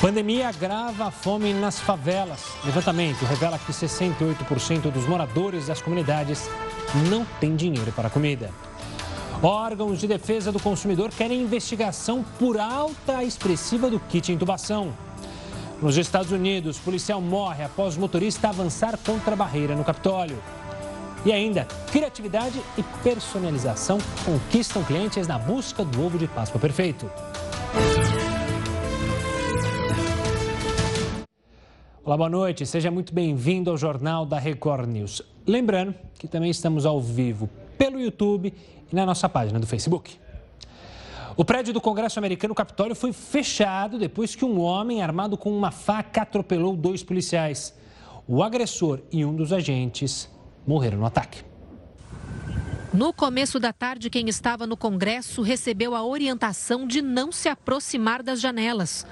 [0.00, 2.40] Pandemia agrava a fome nas favelas.
[2.64, 6.48] Levantamento revela que 68% dos moradores das comunidades
[7.10, 8.50] não têm dinheiro para comida.
[9.42, 14.94] Órgãos de defesa do consumidor querem investigação por alta expressiva do kit intubação.
[15.82, 20.42] Nos Estados Unidos, policial morre após motorista avançar contra a barreira no Capitólio.
[21.26, 27.10] E ainda, criatividade e personalização conquistam clientes na busca do ovo de Páscoa perfeito.
[32.10, 32.66] Olá, boa noite.
[32.66, 35.22] Seja muito bem-vindo ao Jornal da Record News.
[35.46, 38.52] Lembrando que também estamos ao vivo pelo YouTube
[38.90, 40.18] e na nossa página do Facebook.
[41.36, 45.70] O prédio do Congresso americano Capitólio foi fechado depois que um homem armado com uma
[45.70, 47.78] faca atropelou dois policiais.
[48.26, 50.28] O agressor e um dos agentes
[50.66, 51.44] morreram no ataque.
[52.92, 58.20] No começo da tarde, quem estava no Congresso recebeu a orientação de não se aproximar
[58.20, 59.06] das janelas.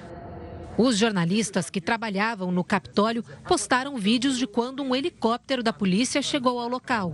[0.79, 6.61] Os jornalistas que trabalhavam no Capitólio postaram vídeos de quando um helicóptero da polícia chegou
[6.61, 7.13] ao local.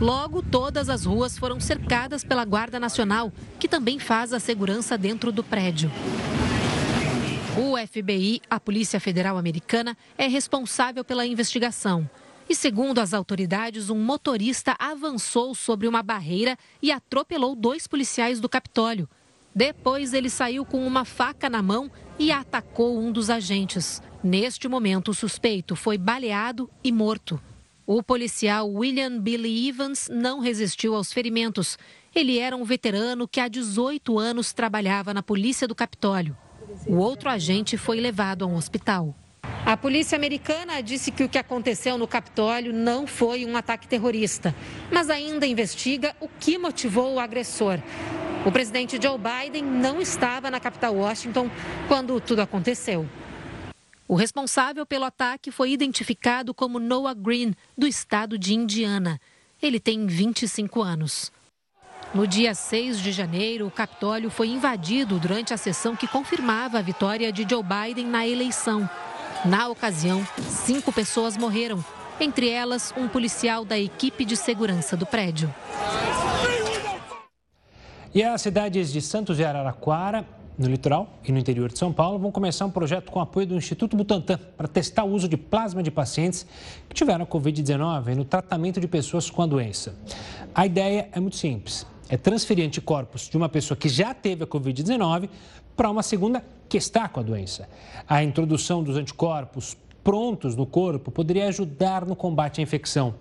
[0.00, 5.30] Logo, todas as ruas foram cercadas pela Guarda Nacional, que também faz a segurança dentro
[5.30, 5.90] do prédio.
[7.58, 12.08] O FBI, a Polícia Federal Americana, é responsável pela investigação.
[12.48, 18.48] E segundo as autoridades, um motorista avançou sobre uma barreira e atropelou dois policiais do
[18.48, 19.06] Capitólio.
[19.54, 24.02] Depois, ele saiu com uma faca na mão e atacou um dos agentes.
[24.22, 27.40] Neste momento, o suspeito foi baleado e morto.
[27.86, 31.76] O policial William Billy Evans não resistiu aos ferimentos.
[32.14, 36.36] Ele era um veterano que há 18 anos trabalhava na polícia do Capitólio.
[36.86, 39.14] O outro agente foi levado a um hospital.
[39.66, 44.54] A polícia americana disse que o que aconteceu no Capitólio não foi um ataque terrorista,
[44.90, 47.78] mas ainda investiga o que motivou o agressor.
[48.44, 51.50] O presidente Joe Biden não estava na capital Washington
[51.86, 53.06] quando tudo aconteceu.
[54.08, 59.20] O responsável pelo ataque foi identificado como Noah Green, do estado de Indiana.
[59.62, 61.30] Ele tem 25 anos.
[62.14, 66.82] No dia 6 de janeiro, o Capitólio foi invadido durante a sessão que confirmava a
[66.82, 68.88] vitória de Joe Biden na eleição.
[69.44, 71.84] Na ocasião, cinco pessoas morreram,
[72.18, 75.54] entre elas um policial da equipe de segurança do prédio.
[78.12, 80.26] E as cidades de Santos e Araraquara,
[80.58, 83.54] no litoral e no interior de São Paulo, vão começar um projeto com apoio do
[83.54, 86.44] Instituto Butantan para testar o uso de plasma de pacientes
[86.88, 89.94] que tiveram Covid-19 no tratamento de pessoas com a doença.
[90.52, 94.46] A ideia é muito simples: é transferir anticorpos de uma pessoa que já teve a
[94.46, 95.28] Covid-19
[95.76, 97.68] para uma segunda que está com a doença.
[98.08, 103.14] A introdução dos anticorpos prontos no corpo poderia ajudar no combate à infecção.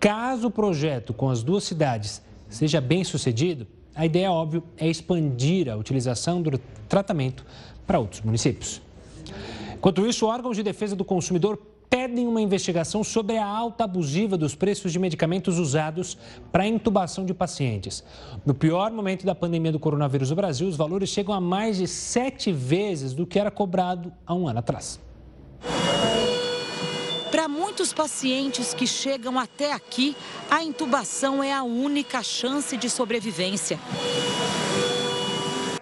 [0.00, 5.70] Caso o projeto com as duas cidades seja bem sucedido, a ideia, óbvio, é expandir
[5.70, 7.44] a utilização do tratamento
[7.86, 8.80] para outros municípios.
[9.74, 14.54] Enquanto isso, órgãos de defesa do consumidor pedem uma investigação sobre a alta abusiva dos
[14.54, 16.18] preços de medicamentos usados
[16.50, 18.02] para intubação de pacientes.
[18.44, 21.86] No pior momento da pandemia do coronavírus no Brasil, os valores chegam a mais de
[21.86, 24.98] sete vezes do que era cobrado há um ano atrás.
[27.44, 30.16] Para muitos pacientes que chegam até aqui,
[30.50, 33.78] a intubação é a única chance de sobrevivência.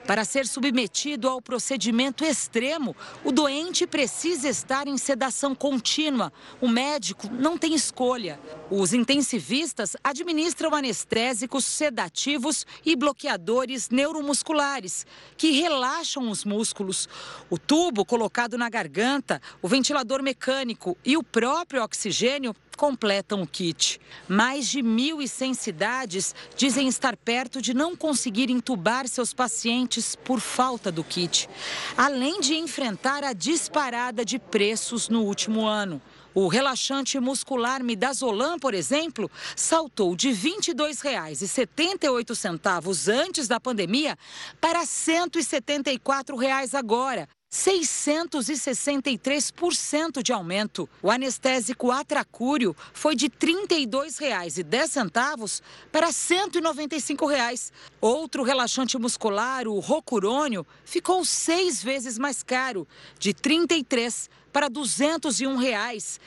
[0.06, 6.32] Para ser submetido ao procedimento extremo, o doente precisa estar em sedação contínua.
[6.60, 8.40] O médico não tem escolha.
[8.68, 17.08] Os intensivistas administram anestésicos, sedativos e bloqueadores neuromusculares, que relaxam os músculos.
[17.48, 24.00] O tubo colocado na garganta, o ventilador mecânico e o próprio oxigênio completam o kit.
[24.26, 30.92] Mais de 1.100 cidades dizem estar perto de não conseguir entubar seus pacientes por falta
[30.92, 31.48] do kit,
[31.96, 36.00] além de enfrentar a disparada de preços no último ano.
[36.34, 44.16] O relaxante muscular Midazolam, por exemplo, saltou de R$ 22,78 antes da pandemia
[44.60, 46.36] para R$ 174
[46.74, 47.28] agora.
[47.52, 50.88] 663% de aumento.
[51.02, 53.32] O anestésico Atracúrio foi de R$
[53.69, 55.60] 32,10
[55.93, 57.70] para 195 reais.
[58.00, 62.88] Outro relaxante muscular, o Rocurônio, ficou seis vezes mais caro,
[63.19, 66.19] de R$ 33 para 201 reais.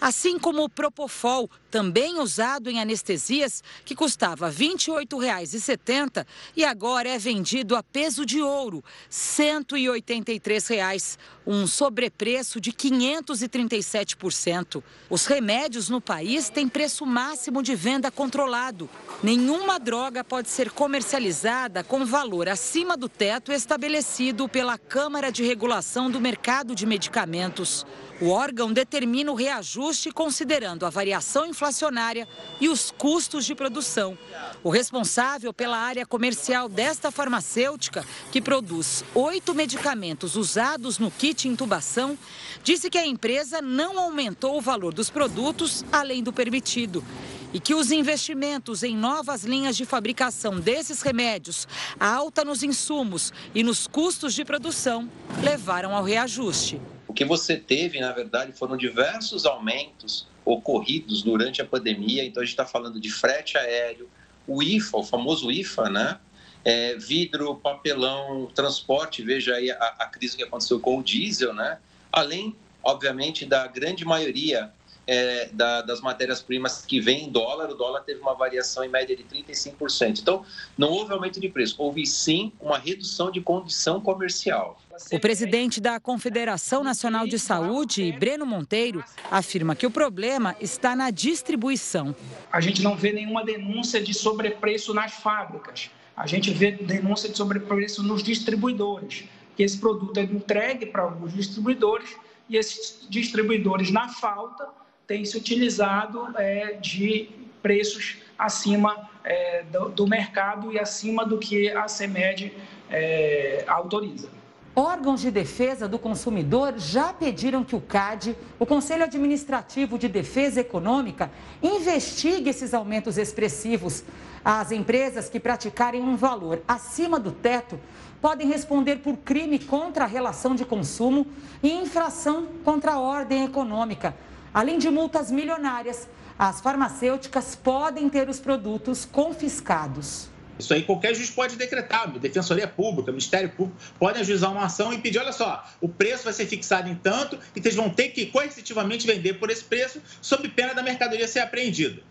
[0.00, 7.18] Assim como o Propofol, também usado em anestesias, que custava R$ 28,70 e agora é
[7.18, 14.82] vendido a peso de ouro, 183 reais, um sobrepreço de 537%.
[15.08, 18.86] Os remédios no país têm preço máximo de venda controlado.
[19.22, 26.10] Nenhuma droga pode ser comercializada com valor acima do teto estabelecido pela Câmara de Regulação
[26.10, 27.86] do Mercado de Medicamentos.
[28.22, 32.28] O órgão determina o reajuste considerando a variação inflacionária
[32.60, 34.16] e os custos de produção.
[34.62, 42.16] O responsável pela área comercial desta farmacêutica, que produz oito medicamentos usados no kit intubação,
[42.62, 47.04] disse que a empresa não aumentou o valor dos produtos além do permitido
[47.52, 51.66] e que os investimentos em novas linhas de fabricação desses remédios,
[51.98, 55.10] a alta nos insumos e nos custos de produção
[55.42, 56.80] levaram ao reajuste.
[57.12, 62.24] O que você teve, na verdade, foram diversos aumentos ocorridos durante a pandemia.
[62.24, 64.08] Então, a gente está falando de frete aéreo,
[64.46, 66.18] o IFA, o famoso IFA, né?
[66.64, 71.76] É, vidro, papelão, transporte, veja aí a, a crise que aconteceu com o diesel, né?
[72.10, 74.72] Além, obviamente, da grande maioria
[75.06, 79.16] é, da, das matérias-primas que vem em dólar, o dólar teve uma variação em média
[79.16, 80.20] de 35%.
[80.20, 80.44] Então,
[80.76, 84.80] não houve aumento de preço, houve sim uma redução de condição comercial.
[85.10, 91.10] O presidente da Confederação Nacional de Saúde, Breno Monteiro, afirma que o problema está na
[91.10, 92.14] distribuição.
[92.52, 95.90] A gente não vê nenhuma denúncia de sobrepreço nas fábricas.
[96.16, 99.24] A gente vê denúncia de sobrepreço nos distribuidores,
[99.56, 102.14] que esse produto é entregue para alguns distribuidores
[102.48, 104.68] e esses distribuidores, na falta,
[105.12, 107.28] tem se utilizado é, de
[107.62, 112.50] preços acima é, do, do, mercado e acima do que a CEMED
[112.88, 114.30] é, autoriza.
[114.74, 120.62] Órgãos de defesa do consumidor já pediram que o CAD, o Conselho Administrativo de Defesa
[120.62, 121.30] Econômica,
[121.62, 124.02] investigue esses aumentos expressivos.
[124.42, 127.78] As empresas que praticarem um valor acima do teto
[128.18, 131.26] podem responder por crime contra a relação de consumo
[131.62, 134.14] e infração contra a ordem econômica.
[134.54, 136.06] Além de multas milionárias,
[136.38, 140.28] as farmacêuticas podem ter os produtos confiscados.
[140.58, 144.98] Isso aí qualquer juiz pode decretar, Defensoria Pública, Ministério Público, podem ajuizar uma ação e
[144.98, 148.26] pedir, olha só, o preço vai ser fixado em tanto e vocês vão ter que
[148.26, 152.02] coercitivamente vender por esse preço, sob pena da mercadoria ser apreendida.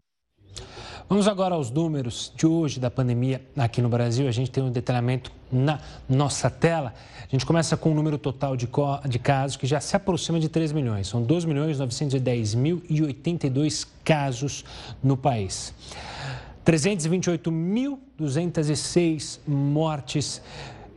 [1.12, 4.30] Vamos agora aos números de hoje da pandemia aqui no Brasil.
[4.30, 5.78] A gente tem um detalhamento na
[6.08, 6.94] nossa tela.
[7.22, 8.66] A gente começa com o um número total de,
[9.10, 11.10] de casos que já se aproxima de 3 milhões.
[11.10, 14.64] São 2 milhões 910 mil e 82 casos
[15.04, 15.74] no país.
[16.66, 20.42] 328.206 mortes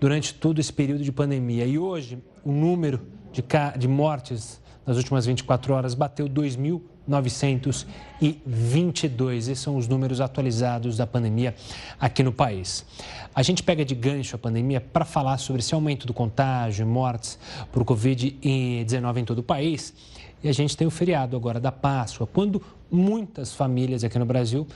[0.01, 1.67] durante todo esse período de pandemia.
[1.67, 3.01] E hoje, o número
[3.33, 3.43] de,
[3.77, 9.49] de mortes nas últimas 24 horas bateu 2.000 922.
[9.49, 11.55] Esses são os números atualizados da pandemia
[12.01, 12.85] aqui no país.
[13.35, 16.87] A gente pega de gancho a pandemia para falar sobre esse aumento do contágio e
[16.87, 17.39] mortes
[17.73, 19.93] por Covid-19 em todo o país.
[20.43, 24.67] E a gente tem o feriado agora da Páscoa, quando muitas famílias aqui no Brasil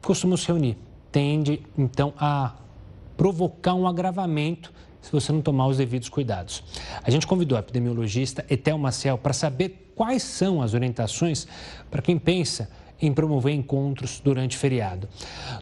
[0.00, 0.78] costumam se reunir.
[1.12, 2.54] Tende, então, a
[3.16, 6.64] provocar um agravamento se você não tomar os devidos cuidados.
[7.02, 11.46] A gente convidou a epidemiologista Etel Maciel para saber quais são as orientações
[11.90, 12.70] para quem pensa
[13.00, 15.08] em promover encontros durante feriado.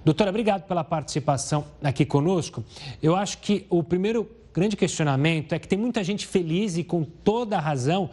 [0.05, 2.64] Doutora, obrigado pela participação aqui conosco.
[3.02, 7.02] Eu acho que o primeiro grande questionamento é que tem muita gente feliz e com
[7.02, 8.11] toda a razão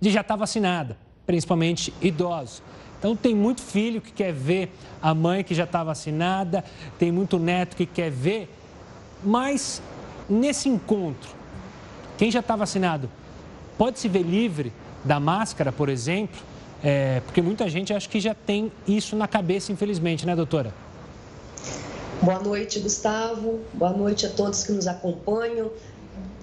[0.00, 0.96] de já estar vacinada,
[1.26, 2.62] principalmente idosos.
[2.98, 4.70] Então tem muito filho que quer ver
[5.00, 6.62] a mãe que já está vacinada,
[6.98, 8.54] tem muito neto que quer ver,
[9.24, 9.82] mas
[10.28, 11.30] nesse encontro,
[12.18, 13.10] quem já está vacinado
[13.78, 14.70] pode se ver livre
[15.04, 16.40] da máscara, por exemplo,
[16.82, 20.72] é, porque muita gente acha que já tem isso na cabeça, infelizmente, né, doutora?
[22.22, 23.60] Boa noite, Gustavo.
[23.72, 25.70] Boa noite a todos que nos acompanham.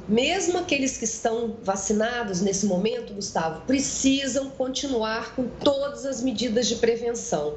[0.07, 6.75] Mesmo aqueles que estão vacinados nesse momento, Gustavo, precisam continuar com todas as medidas de
[6.75, 7.55] prevenção.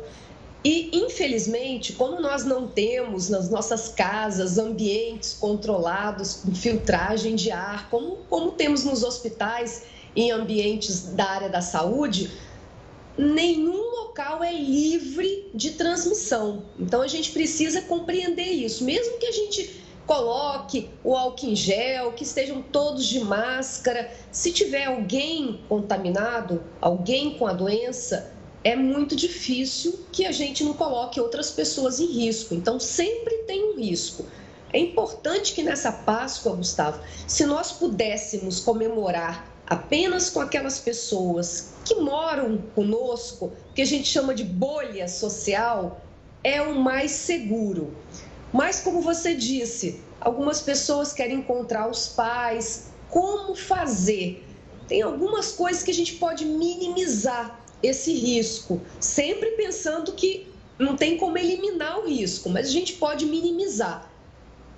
[0.62, 7.88] E, infelizmente, como nós não temos nas nossas casas ambientes controlados com filtragem de ar,
[7.88, 12.30] como, como temos nos hospitais em ambientes da área da saúde,
[13.16, 16.64] nenhum local é livre de transmissão.
[16.78, 18.84] Então a gente precisa compreender isso.
[18.84, 24.50] Mesmo que a gente coloque o álcool em gel, que estejam todos de máscara, se
[24.50, 31.20] tiver alguém contaminado, alguém com a doença, é muito difícil que a gente não coloque
[31.20, 32.54] outras pessoas em risco.
[32.54, 34.26] Então sempre tem um risco.
[34.72, 41.94] É importante que nessa Páscoa, Gustavo, se nós pudéssemos comemorar apenas com aquelas pessoas que
[41.94, 46.00] moram conosco, que a gente chama de bolha social,
[46.42, 47.94] é o mais seguro.
[48.52, 52.88] Mas, como você disse, algumas pessoas querem encontrar os pais.
[53.08, 54.44] Como fazer?
[54.88, 61.16] Tem algumas coisas que a gente pode minimizar esse risco, sempre pensando que não tem
[61.16, 64.10] como eliminar o risco, mas a gente pode minimizar.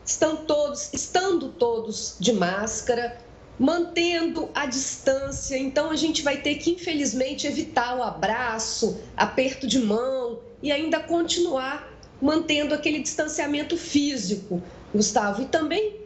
[0.05, 3.19] Estão todos, estando todos de máscara,
[3.63, 5.57] mantendo a distância.
[5.57, 10.99] Então a gente vai ter que, infelizmente, evitar o abraço, aperto de mão e ainda
[10.99, 11.89] continuar
[12.21, 14.61] mantendo aquele distanciamento físico,
[14.93, 15.43] Gustavo.
[15.43, 16.01] E também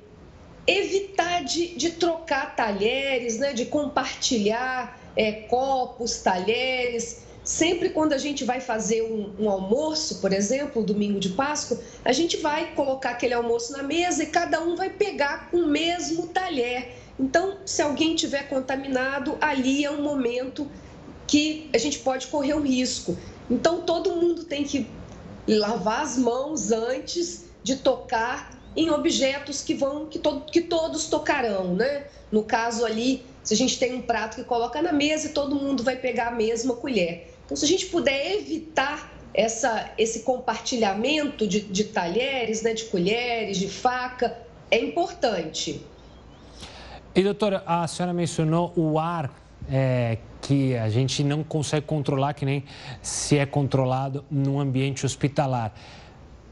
[0.67, 7.23] evitar de, de trocar talheres, né, de compartilhar é, copos, talheres.
[7.43, 12.13] Sempre quando a gente vai fazer um, um, almoço, por exemplo, domingo de Páscoa, a
[12.13, 17.06] gente vai colocar aquele almoço na mesa e cada um vai pegar o mesmo talher.
[17.19, 20.71] Então, se alguém tiver contaminado, ali é um momento
[21.27, 23.17] que a gente pode correr o risco.
[23.51, 24.89] Então, todo mundo tem que
[25.49, 31.75] lavar as mãos antes de tocar em objetos que vão que, to, que todos tocarão,
[31.75, 32.05] né?
[32.31, 35.57] No caso ali, se a gente tem um prato que coloca na mesa e todo
[35.57, 37.33] mundo vai pegar a mesma colher.
[37.45, 43.59] Então, se a gente puder evitar essa, esse compartilhamento de, de talheres, né, de colheres,
[43.59, 44.37] de faca,
[44.71, 45.81] é importante.
[47.17, 49.33] E, doutora, a senhora mencionou o ar
[49.71, 52.63] é, que a gente não consegue controlar, que nem
[53.01, 55.73] se é controlado num ambiente hospitalar.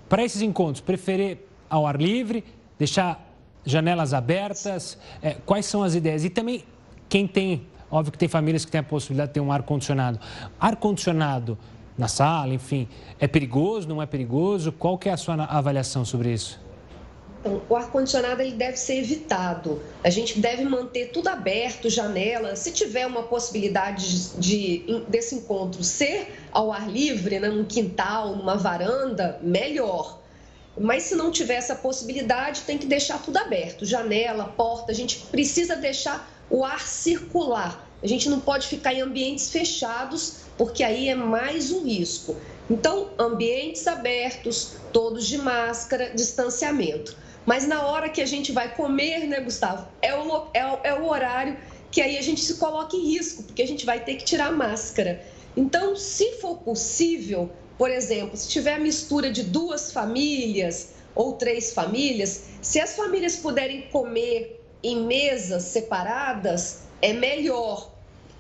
[0.09, 2.43] Para esses encontros, preferir ao ar livre,
[2.79, 3.23] deixar
[3.63, 4.99] janelas abertas?
[5.21, 6.25] É, quais são as ideias?
[6.25, 6.65] E também,
[7.11, 10.19] quem tem Óbvio que tem famílias que têm a possibilidade de ter um ar-condicionado.
[10.59, 11.57] Ar-condicionado
[11.97, 12.89] na sala, enfim,
[13.21, 14.73] é perigoso, não é perigoso?
[14.73, 16.64] Qual que é a sua avaliação sobre isso?
[17.45, 19.83] Então, o ar-condicionado ele deve ser evitado.
[20.03, 22.57] A gente deve manter tudo aberto, janela.
[22.57, 28.35] Se tiver uma possibilidade de, de desse encontro ser ao ar livre, né, num quintal,
[28.35, 30.23] numa varanda, melhor.
[30.81, 34.91] Mas se não tiver essa possibilidade, tem que deixar tudo aberto, janela, porta.
[34.91, 37.87] A gente precisa deixar o ar circular.
[38.03, 42.37] A gente não pode ficar em ambientes fechados, porque aí é mais um risco.
[42.71, 47.24] Então, ambientes abertos, todos de máscara, distanciamento.
[47.47, 51.09] Mas na hora que a gente vai comer, né, Gustavo, é o, é é o
[51.09, 51.57] horário
[51.91, 54.49] que aí a gente se coloca em risco, porque a gente vai ter que tirar
[54.49, 55.23] a máscara.
[55.57, 61.73] Então, se for possível, por exemplo, se tiver a mistura de duas famílias ou três
[61.73, 67.93] famílias, se as famílias puderem comer em mesas separadas, é melhor,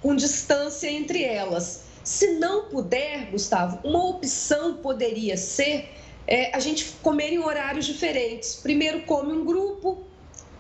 [0.02, 1.84] com distância entre elas.
[2.02, 5.88] Se não puder, Gustavo, uma opção poderia ser
[6.26, 8.57] é, a gente comer em horários diferentes.
[8.57, 10.04] Primeiro come um grupo,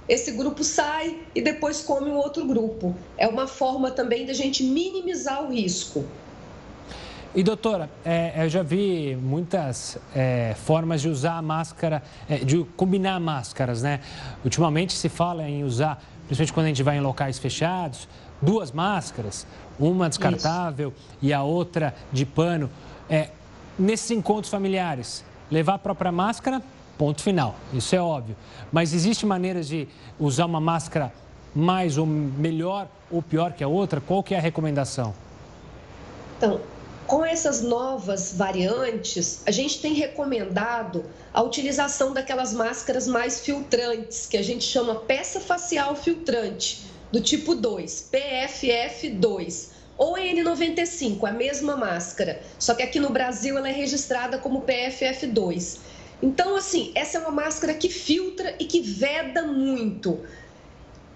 [0.08, 2.94] esse grupo sai e depois come um outro grupo.
[3.16, 6.04] É uma forma também da gente minimizar o risco.
[7.34, 12.62] E doutora, é, eu já vi muitas é, formas de usar a máscara, é, de
[12.76, 14.00] combinar máscaras, né?
[14.44, 18.06] Ultimamente se fala em usar, principalmente quando a gente vai em locais fechados,
[18.40, 19.48] duas máscaras,
[19.80, 21.18] uma descartável Isso.
[21.22, 22.70] e a outra de pano.
[23.10, 23.30] É,
[23.76, 26.60] nesses encontros familiares, levar a própria máscara,
[26.98, 28.36] ponto final, isso é óbvio.
[28.72, 31.12] Mas existe maneiras de usar uma máscara
[31.54, 34.00] mais ou melhor ou pior que a outra?
[34.00, 35.14] Qual que é a recomendação?
[36.36, 36.60] Então,
[37.06, 44.36] com essas novas variantes, a gente tem recomendado a utilização daquelas máscaras mais filtrantes, que
[44.36, 46.82] a gente chama peça facial filtrante,
[47.12, 53.68] do tipo 2, PFF2, ou N95, a mesma máscara, só que aqui no Brasil ela
[53.68, 55.78] é registrada como PFF2.
[56.22, 60.20] Então, assim, essa é uma máscara que filtra e que veda muito.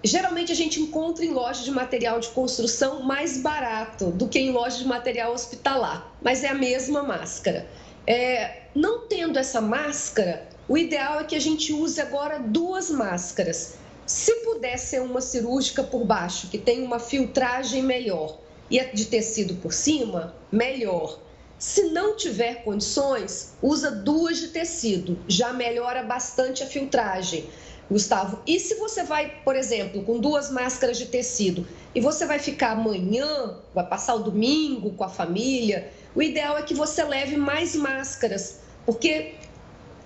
[0.03, 4.51] Geralmente a gente encontra em lojas de material de construção mais barato do que em
[4.51, 7.67] lojas de material hospitalar, mas é a mesma máscara.
[8.07, 13.75] É, não tendo essa máscara, o ideal é que a gente use agora duas máscaras.
[14.05, 18.37] Se puder ser uma cirúrgica por baixo, que tem uma filtragem melhor,
[18.69, 21.19] e a de tecido por cima, melhor.
[21.57, 27.49] Se não tiver condições, usa duas de tecido, já melhora bastante a filtragem.
[27.89, 28.39] Gustavo.
[28.45, 32.73] E se você vai, por exemplo, com duas máscaras de tecido e você vai ficar
[32.73, 37.75] amanhã, vai passar o domingo com a família, o ideal é que você leve mais
[37.75, 39.33] máscaras, porque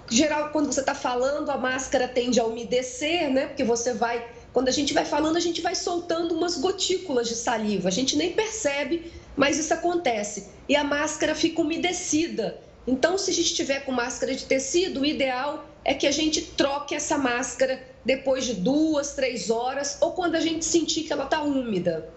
[0.09, 3.47] geral quando você está falando a máscara tende a umedecer, né?
[3.47, 7.35] Porque você vai, quando a gente vai falando a gente vai soltando umas gotículas de
[7.35, 13.31] saliva, a gente nem percebe, mas isso acontece e a máscara fica umedecida Então, se
[13.31, 17.17] a gente estiver com máscara de tecido, o ideal é que a gente troque essa
[17.17, 22.09] máscara depois de duas, três horas ou quando a gente sentir que ela está úmida.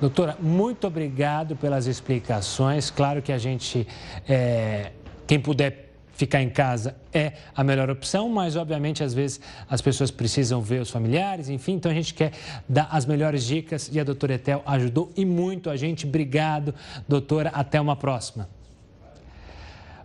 [0.00, 2.90] Doutora, muito obrigado pelas explicações.
[2.90, 3.86] Claro que a gente,
[4.28, 4.92] é,
[5.26, 5.89] quem puder
[6.20, 10.82] ficar em casa é a melhor opção, mas obviamente às vezes as pessoas precisam ver
[10.82, 12.32] os familiares, enfim, então a gente quer
[12.68, 16.06] dar as melhores dicas e a doutora Etel ajudou e muito a gente.
[16.06, 16.74] Obrigado,
[17.08, 17.50] doutora.
[17.54, 18.48] Até uma próxima.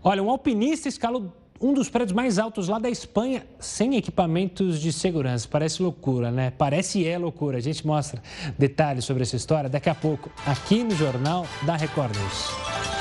[0.01, 4.93] Olha, um alpinista escalou um dos prédios mais altos lá da Espanha sem equipamentos de
[4.93, 5.47] segurança.
[5.49, 6.53] Parece loucura, né?
[6.57, 7.57] Parece e é loucura.
[7.57, 8.21] A gente mostra
[8.57, 12.94] detalhes sobre essa história daqui a pouco aqui no Jornal da Record News.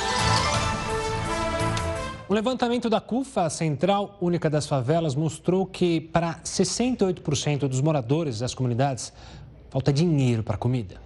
[2.26, 8.54] O levantamento da CUFA, Central Única das Favelas, mostrou que para 68% dos moradores das
[8.54, 9.12] comunidades
[9.69, 10.97] falta dinheiro para comida.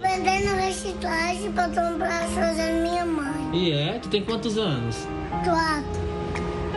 [0.00, 3.50] Vendendo reciclagem para comprar as coisas da minha mãe.
[3.52, 3.98] E é?
[3.98, 5.06] Tu tem quantos anos?
[5.44, 6.00] Quatro.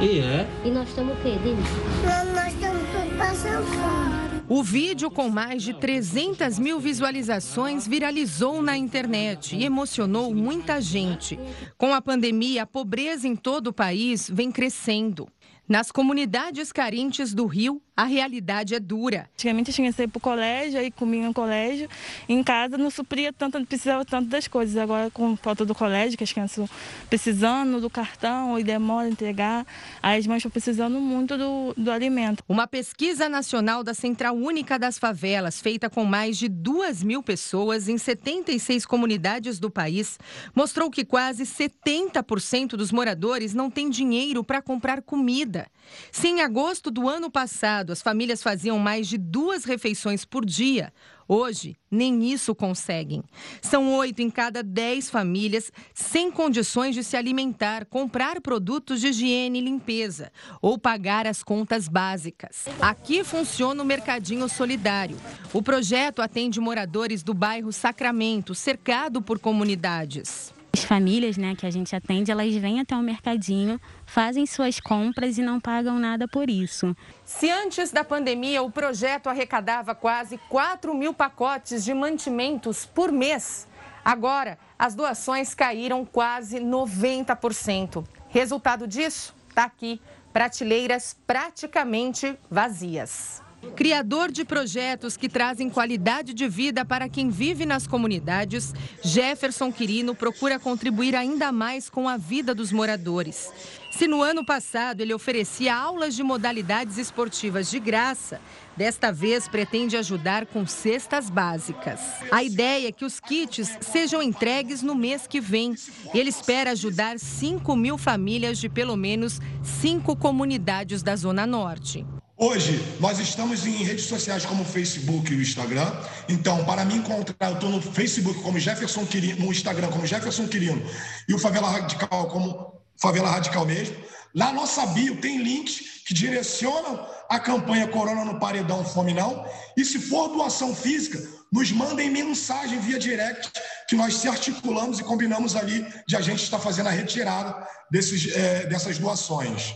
[0.02, 0.46] E é?
[0.66, 1.62] E nós estamos o quê, Denise?
[2.04, 4.15] Nós, nós estamos tudo passando fome.
[4.48, 11.40] O vídeo, com mais de 300 mil visualizações, viralizou na internet e emocionou muita gente.
[11.80, 15.28] Com a pandemia, a pobreza em todo o país vem crescendo.
[15.68, 19.30] Nas comunidades carentes do Rio, a realidade é dura.
[19.34, 21.88] Antigamente eu tinha que ir para o colégio, aí comia no colégio.
[22.28, 24.76] Em casa não supria tanto, não precisava tanto das coisas.
[24.76, 26.70] Agora, com falta do colégio, que as crianças
[27.10, 29.66] precisando do cartão e demora a entregar,
[30.04, 32.44] aí as mães estão precisando muito do, do alimento.
[32.50, 37.88] Uma pesquisa nacional da Central Única das Favelas, feita com mais de 2 mil pessoas
[37.88, 40.20] em 76 comunidades do país,
[40.54, 45.68] mostrou que quase 70% dos moradores não têm dinheiro para comprar comida.
[46.12, 50.94] Se em agosto do ano passado as famílias faziam mais de duas refeições por dia,
[51.28, 53.24] hoje nem isso conseguem.
[53.62, 59.60] São oito em cada dez famílias sem condições de se alimentar, comprar produtos de higiene
[59.60, 62.66] e limpeza ou pagar as contas básicas.
[62.80, 65.18] Aqui funciona o Mercadinho Solidário.
[65.54, 70.55] O projeto atende moradores do bairro Sacramento, cercado por comunidades.
[70.76, 75.38] As famílias né, que a gente atende, elas vêm até o mercadinho, fazem suas compras
[75.38, 76.94] e não pagam nada por isso.
[77.24, 83.66] Se antes da pandemia o projeto arrecadava quase 4 mil pacotes de mantimentos por mês,
[84.04, 88.04] agora as doações caíram quase 90%.
[88.28, 89.34] Resultado disso?
[89.48, 90.02] Está aqui:
[90.34, 93.45] prateleiras praticamente vazias.
[93.76, 98.74] Criador de projetos que trazem qualidade de vida para quem vive nas comunidades,
[99.04, 103.52] Jefferson Quirino procura contribuir ainda mais com a vida dos moradores.
[103.98, 108.42] Se no ano passado ele oferecia aulas de modalidades esportivas de graça,
[108.76, 112.02] desta vez pretende ajudar com cestas básicas.
[112.30, 115.76] A ideia é que os kits sejam entregues no mês que vem.
[116.14, 122.06] Ele espera ajudar 5 mil famílias de pelo menos cinco comunidades da Zona Norte.
[122.38, 125.90] Hoje, nós estamos em redes sociais como o Facebook e o Instagram.
[126.28, 130.46] Então, para me encontrar, eu estou no Facebook como Jefferson Quirino, no Instagram como Jefferson
[130.46, 130.86] Quirino
[131.30, 133.96] e o Favela Radical como Favela Radical mesmo.
[134.34, 139.46] Lá na nossa bio tem links que direcionam a campanha Corona no Paredão Fome Não.
[139.78, 141.20] E se for doação física,
[141.52, 143.52] nos mandem mensagem via direct
[143.88, 148.36] que nós se articulamos e combinamos ali de a gente estar fazendo a retirada desses,
[148.36, 149.76] é, dessas doações.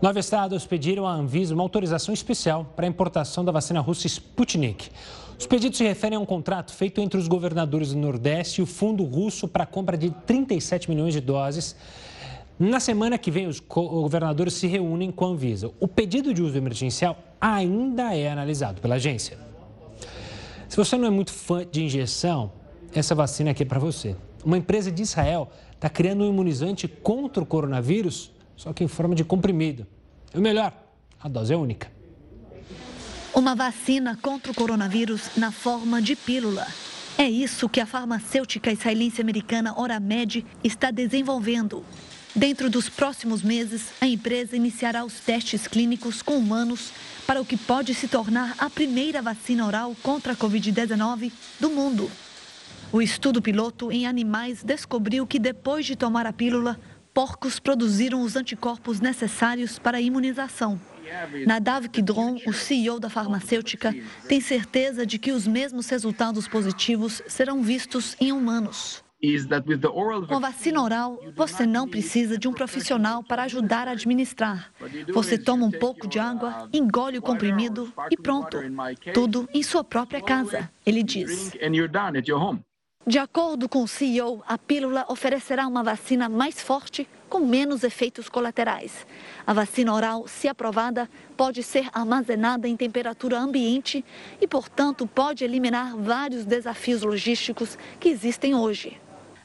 [0.00, 4.90] Nove estados pediram à Anvisa uma autorização especial para a importação da vacina russa Sputnik.
[5.38, 8.66] Os pedidos se referem a um contrato feito entre os governadores do Nordeste e o
[8.66, 11.74] Fundo Russo para a compra de 37 milhões de doses.
[12.58, 15.70] Na semana que vem, os governadores se reúnem com a Anvisa.
[15.80, 19.36] O pedido de uso emergencial ainda é analisado pela agência.
[20.68, 22.52] Se você não é muito fã de injeção,
[22.94, 24.14] essa vacina aqui é para você.
[24.44, 29.14] Uma empresa de Israel está criando um imunizante contra o coronavírus só que em forma
[29.14, 29.84] de comprimido.
[30.32, 30.72] E o melhor,
[31.20, 31.90] a dose é única.
[33.34, 36.66] Uma vacina contra o coronavírus na forma de pílula.
[37.16, 41.82] É isso que a farmacêutica israelense americana Oramed está desenvolvendo.
[42.36, 46.92] Dentro dos próximos meses, a empresa iniciará os testes clínicos com humanos
[47.26, 52.10] para o que pode se tornar a primeira vacina oral contra a Covid-19 do mundo.
[52.92, 56.78] O estudo piloto em animais descobriu que depois de tomar a pílula,
[57.14, 60.78] porcos produziram os anticorpos necessários para a imunização.
[61.46, 63.94] Nadav Kidron, o CEO da farmacêutica,
[64.28, 69.02] tem certeza de que os mesmos resultados positivos serão vistos em humanos.
[70.28, 74.72] Com a vacina oral, você não precisa de um profissional para ajudar a administrar.
[75.14, 78.58] Você toma um pouco de água, engole o comprimido e pronto.
[79.14, 81.52] Tudo em sua própria casa, ele diz.
[83.04, 88.28] De acordo com o CEO, a pílula oferecerá uma vacina mais forte com menos efeitos
[88.28, 89.04] colaterais.
[89.44, 94.04] A vacina oral, se aprovada, pode ser armazenada em temperatura ambiente
[94.40, 99.00] e, portanto, pode eliminar vários desafios logísticos que existem hoje.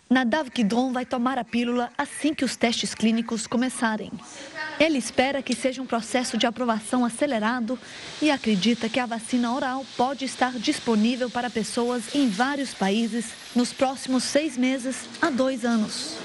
[0.10, 4.12] Nadav Kidron vai tomar a pílula assim que os testes clínicos começarem.
[4.80, 7.78] Ele espera que seja um processo de aprovação acelerado
[8.22, 13.74] e acredita que a vacina oral pode estar disponível para pessoas em vários países nos
[13.74, 16.16] próximos seis meses a dois anos.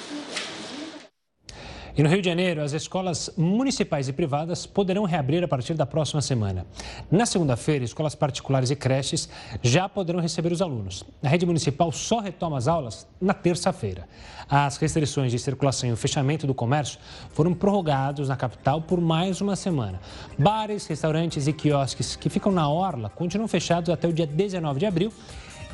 [1.97, 5.85] E no Rio de Janeiro, as escolas municipais e privadas poderão reabrir a partir da
[5.85, 6.67] próxima semana.
[7.11, 9.29] Na segunda-feira, escolas particulares e creches
[9.63, 11.05] já poderão receber os alunos.
[11.23, 14.07] A rede municipal só retoma as aulas na terça-feira.
[14.49, 16.99] As restrições de circulação e o fechamento do comércio
[17.31, 20.01] foram prorrogados na capital por mais uma semana.
[20.39, 24.87] Bares, restaurantes e quiosques que ficam na orla continuam fechados até o dia 19 de
[24.87, 25.13] abril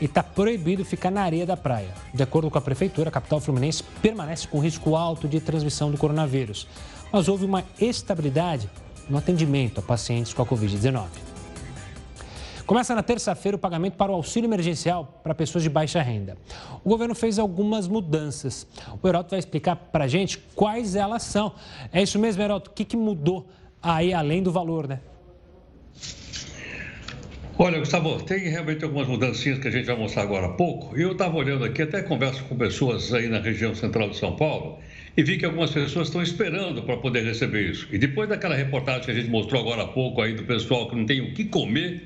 [0.01, 1.93] e está proibido ficar na areia da praia.
[2.13, 5.99] De acordo com a prefeitura, a capital fluminense permanece com risco alto de transmissão do
[5.99, 6.67] coronavírus.
[7.13, 8.69] Mas houve uma estabilidade
[9.09, 11.07] no atendimento a pacientes com a Covid-19.
[12.69, 16.37] Começa na terça-feira o pagamento para o auxílio emergencial para pessoas de baixa renda.
[16.85, 18.67] O governo fez algumas mudanças.
[19.03, 21.55] O Heroto vai explicar para a gente quais elas são.
[21.91, 22.71] É isso mesmo, Heroto?
[22.71, 23.47] O que, que mudou
[23.83, 25.01] aí além do valor, né?
[27.61, 30.97] Olha, Gustavo, tem realmente algumas mudancinhas que a gente vai mostrar agora há pouco.
[30.97, 34.79] Eu estava olhando aqui, até converso com pessoas aí na região central de São Paulo,
[35.17, 37.89] e vi que algumas pessoas estão esperando para poder receber isso.
[37.91, 40.95] E depois daquela reportagem que a gente mostrou agora há pouco aí do pessoal que
[40.95, 42.05] não tem o que comer,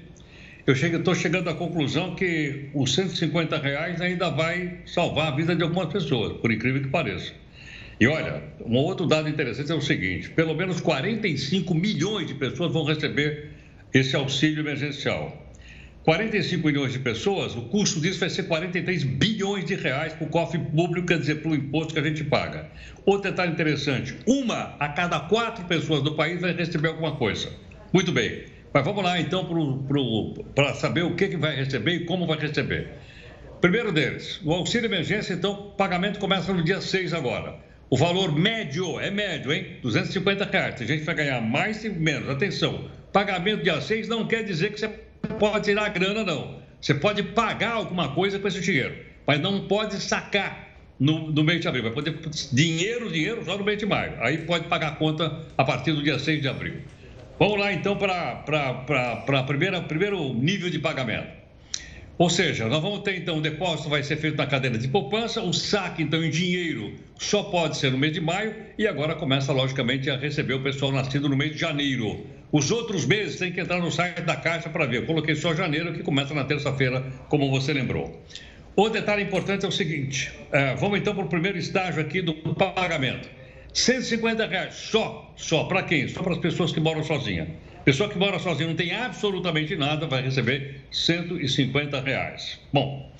[0.66, 5.62] eu estou chegando à conclusão que os 150 reais ainda vai salvar a vida de
[5.62, 7.30] algumas pessoas, por incrível que pareça.
[8.00, 12.72] E olha, um outro dado interessante é o seguinte: pelo menos 45 milhões de pessoas
[12.72, 13.50] vão receber
[13.92, 15.41] esse auxílio emergencial.
[16.04, 20.28] 45 milhões de pessoas, o custo disso vai ser 43 bilhões de reais para o
[20.28, 22.68] cofre público, quer dizer, para o imposto que a gente paga.
[23.06, 27.50] Outro detalhe interessante: uma a cada quatro pessoas do país vai receber alguma coisa.
[27.92, 29.46] Muito bem, mas vamos lá então
[30.54, 32.88] para saber o que, que vai receber e como vai receber.
[33.60, 37.54] Primeiro deles, o auxílio emergência, então, pagamento começa no dia 6 agora.
[37.88, 39.76] O valor médio, é médio, hein?
[39.82, 40.74] 250 reais.
[40.74, 42.28] Tem gente vai ganhar mais e menos.
[42.28, 44.88] Atenção, pagamento dia 6 não quer dizer que você
[45.38, 46.60] pode tirar grana, não.
[46.80, 48.94] Você pode pagar alguma coisa com esse dinheiro,
[49.26, 51.84] mas não pode sacar no, no mês de abril.
[51.84, 52.18] Vai poder
[52.52, 54.14] dinheiro, dinheiro só no mês de maio.
[54.20, 56.74] Aí pode pagar a conta a partir do dia 6 de abril.
[57.38, 61.42] Vamos lá então para o primeiro nível de pagamento.
[62.18, 65.42] Ou seja, nós vamos ter então o depósito vai ser feito na cadeira de poupança,
[65.42, 69.52] o saque então em dinheiro só pode ser no mês de maio e agora começa
[69.52, 72.24] logicamente a receber o pessoal nascido no mês de janeiro.
[72.52, 74.98] Os outros meses tem que entrar no site da Caixa para ver.
[74.98, 78.22] Eu coloquei só janeiro que começa na terça-feira, como você lembrou.
[78.76, 82.34] O detalhe importante é o seguinte: é, vamos então para o primeiro estágio aqui do
[82.54, 83.26] pagamento.
[83.72, 86.06] 150 reais só, só para quem?
[86.08, 87.48] Só para as pessoas que moram sozinhas.
[87.86, 92.60] Pessoa que mora sozinha não tem absolutamente nada, vai receber 150 reais.
[92.70, 93.10] Bom,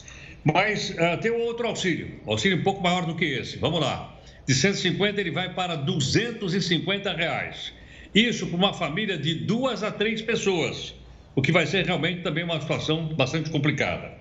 [0.44, 3.56] mas uh, tem outro auxílio, auxílio um pouco maior do que esse.
[3.56, 4.14] Vamos lá.
[4.46, 7.72] De 150 ele vai para 250 reais.
[8.14, 10.94] Isso para uma família de duas a três pessoas,
[11.34, 14.12] o que vai ser realmente também uma situação bastante complicada.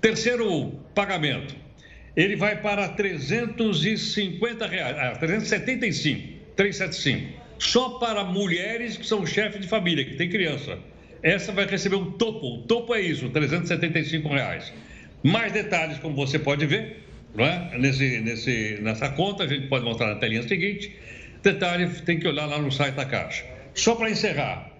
[0.00, 1.54] Terceiro pagamento,
[2.16, 9.66] ele vai para 350 reais, ah, 375, 375 só para mulheres que são chefes de
[9.66, 10.78] família, que tem criança.
[11.22, 12.54] Essa vai receber um topo.
[12.54, 14.72] O topo é isso, 375 reais.
[15.22, 17.02] Mais detalhes, como você pode ver,
[17.34, 17.76] não é?
[17.76, 20.96] nesse, nesse, nessa conta, a gente pode mostrar na telinha seguinte.
[21.42, 23.44] Detalhe, tem que olhar lá no site da Caixa.
[23.74, 24.70] Só para encerrar.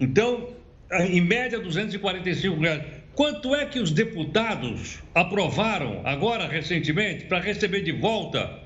[0.00, 0.50] Então,
[0.90, 2.82] em média, 245 reais.
[3.14, 8.60] Quanto é que os deputados aprovaram agora recentemente para receber de volta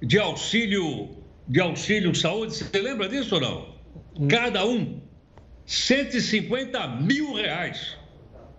[0.00, 1.10] de auxílio
[1.48, 3.74] de auxílio saúde, você lembra disso ou não?
[4.18, 4.28] Hum.
[4.28, 5.00] Cada um,
[5.64, 7.96] 150 mil reais.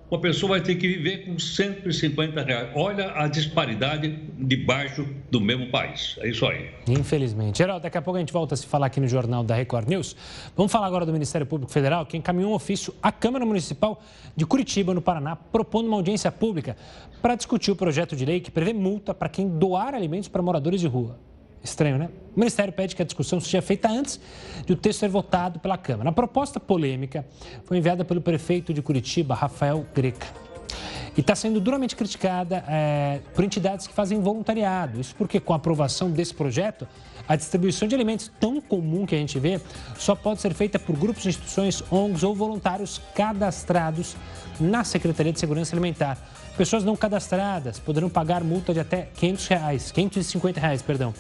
[0.10, 2.70] Uma pessoa vai ter que viver com 150 reais.
[2.74, 6.16] Olha a disparidade debaixo do mesmo país.
[6.20, 6.70] É isso aí.
[6.88, 7.58] Infelizmente.
[7.58, 9.90] Geraldo, daqui a pouco a gente volta a se falar aqui no Jornal da Record
[9.90, 10.16] News.
[10.56, 14.02] Vamos falar agora do Ministério Público Federal, que encaminhou um ofício à Câmara Municipal
[14.34, 16.78] de Curitiba, no Paraná, propondo uma audiência pública
[17.22, 20.80] para discutir o projeto de lei que prevê multa para quem doar alimentos para moradores
[20.80, 21.27] de rua.
[21.64, 22.10] Estranho, né?
[22.36, 24.20] O Ministério pede que a discussão seja feita antes
[24.66, 26.10] de o texto ser votado pela Câmara.
[26.10, 27.26] A proposta polêmica
[27.66, 30.28] foi enviada pelo prefeito de Curitiba, Rafael Greca.
[31.16, 35.02] e está sendo duramente criticada é, por entidades que fazem voluntariado.
[35.02, 36.88] Isso porque, com a aprovação desse projeto,
[37.28, 39.60] a distribuição de alimentos tão comum que a gente vê
[39.98, 44.16] só pode ser feita por grupos instituições, ONGs ou voluntários cadastrados
[44.60, 46.18] na Secretaria de Segurança Alimentar.
[46.58, 51.14] Pessoas não cadastradas poderão pagar multa de até 500 reais, 550 reais, perdão.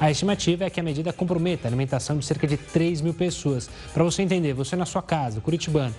[0.00, 3.70] A estimativa é que a medida comprometa a alimentação de cerca de 3 mil pessoas.
[3.94, 5.94] Para você entender, você na sua casa, curitibano,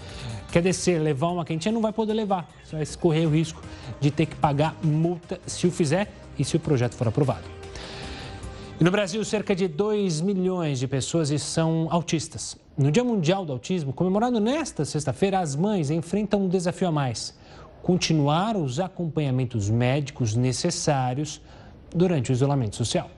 [0.51, 2.49] quer descer, levar uma quentinha, não vai poder levar.
[2.65, 3.63] Você vai correr o risco
[4.01, 7.45] de ter que pagar multa se o fizer e se o projeto for aprovado.
[8.77, 12.57] E no Brasil, cerca de 2 milhões de pessoas são autistas.
[12.77, 17.39] No Dia Mundial do Autismo, comemorado nesta sexta-feira, as mães enfrentam um desafio a mais
[17.81, 21.41] continuar os acompanhamentos médicos necessários
[21.93, 23.09] durante o isolamento social.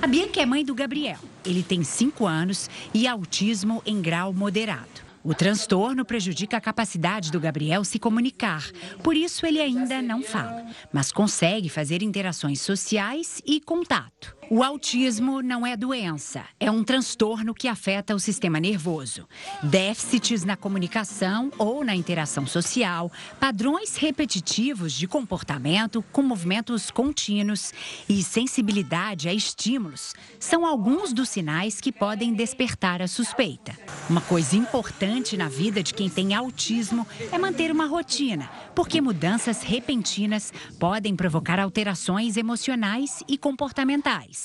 [0.00, 1.18] A Bianca é mãe do Gabriel.
[1.44, 5.06] Ele tem 5 anos e autismo em grau moderado.
[5.24, 8.70] O transtorno prejudica a capacidade do Gabriel se comunicar,
[9.02, 14.35] por isso ele ainda não fala, mas consegue fazer interações sociais e contato.
[14.48, 19.26] O autismo não é doença, é um transtorno que afeta o sistema nervoso.
[19.60, 27.72] Déficits na comunicação ou na interação social, padrões repetitivos de comportamento com movimentos contínuos
[28.08, 33.76] e sensibilidade a estímulos são alguns dos sinais que podem despertar a suspeita.
[34.08, 39.62] Uma coisa importante na vida de quem tem autismo é manter uma rotina, porque mudanças
[39.62, 44.35] repentinas podem provocar alterações emocionais e comportamentais.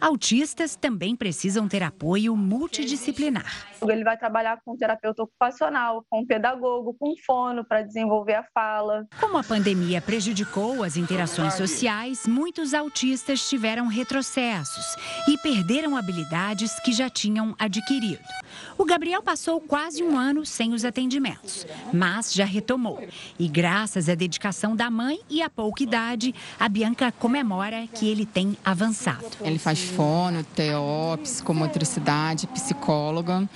[0.00, 3.66] Autistas também precisam ter apoio multidisciplinar.
[3.82, 9.06] Ele vai trabalhar com terapeuta ocupacional, com pedagogo, com fono para desenvolver a fala.
[9.20, 14.96] Como a pandemia prejudicou as interações sociais, muitos autistas tiveram retrocessos
[15.28, 18.22] e perderam habilidades que já tinham adquirido.
[18.78, 23.02] O Gabriel passou quase um ano sem os atendimentos, mas já retomou.
[23.36, 28.24] E graças à dedicação da mãe e à pouca idade, a Bianca comemora que ele
[28.24, 29.26] tem avançado.
[29.40, 33.48] Ele faz fono, TO, psicomotricidade, psicóloga.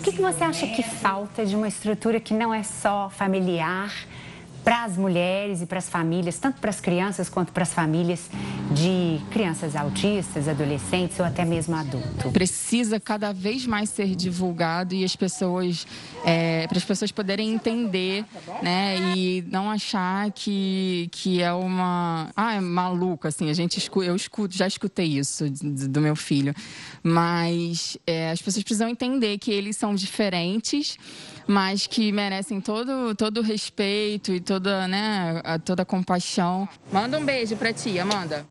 [0.00, 3.90] O que você acha que falta de uma estrutura que não é só familiar?
[4.66, 8.28] para as mulheres e para as famílias, tanto para as crianças quanto para as famílias
[8.76, 12.30] de crianças autistas, adolescentes ou até mesmo adultos.
[12.30, 15.86] Precisa cada vez mais ser divulgado e as pessoas,
[16.24, 18.24] é, para as pessoas poderem entender,
[18.62, 24.14] né, e não achar que, que é uma, ah, é maluca, assim, a gente eu
[24.14, 26.54] escuto, já escutei isso do meu filho,
[27.02, 30.98] mas é, as pessoas precisam entender que eles são diferentes
[31.48, 36.68] mas que merecem todo todo o respeito e toda, né, toda a compaixão.
[36.92, 38.44] Manda um beijo para ti, Amanda.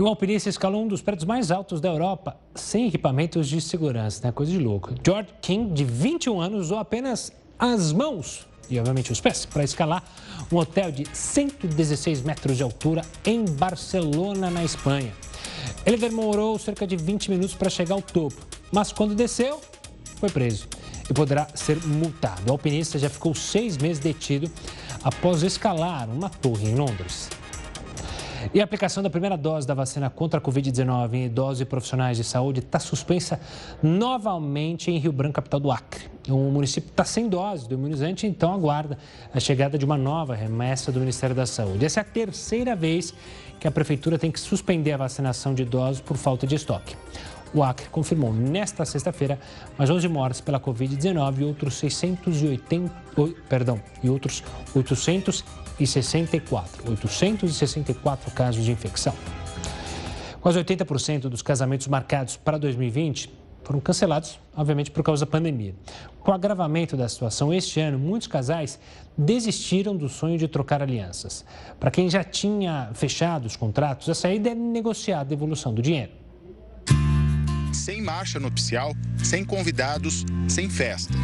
[0.00, 4.22] E o alpinista escalou um dos prédios mais altos da Europa sem equipamentos de segurança,
[4.24, 4.32] né?
[4.32, 4.94] Coisa de louco.
[5.04, 10.02] George King, de 21 anos, usou apenas as mãos e, obviamente, os pés para escalar
[10.50, 15.12] um hotel de 116 metros de altura em Barcelona, na Espanha.
[15.84, 18.40] Ele demorou cerca de 20 minutos para chegar ao topo,
[18.72, 19.60] mas quando desceu,
[20.16, 20.66] foi preso
[21.10, 22.48] e poderá ser multado.
[22.48, 24.50] O alpinista já ficou seis meses detido
[25.04, 27.28] após escalar uma torre em Londres.
[28.54, 32.16] E a aplicação da primeira dose da vacina contra a Covid-19 em idosos e profissionais
[32.16, 33.40] de saúde está suspensa
[33.82, 36.04] novamente em Rio Branco, capital do Acre.
[36.28, 38.96] O município está sem dose do imunizante, então aguarda
[39.32, 41.84] a chegada de uma nova remessa do Ministério da Saúde.
[41.84, 43.12] Essa é a terceira vez
[43.58, 46.96] que a prefeitura tem que suspender a vacinação de idosos por falta de estoque.
[47.52, 49.38] O Acre confirmou nesta sexta-feira
[49.76, 52.94] mais 11 mortes pela Covid-19 e outros 680,
[53.48, 54.44] perdão, e outros
[55.80, 59.14] 864, 864 casos de infecção.
[60.40, 63.30] Quase 80% dos casamentos marcados para 2020
[63.62, 65.74] foram cancelados, obviamente por causa da pandemia.
[66.20, 68.78] Com o agravamento da situação este ano, muitos casais
[69.16, 71.44] desistiram do sonho de trocar alianças.
[71.78, 76.20] Para quem já tinha fechado os contratos, a saída é negociar a devolução do dinheiro
[77.90, 81.14] sem marcha nupcial, sem convidados, sem festa.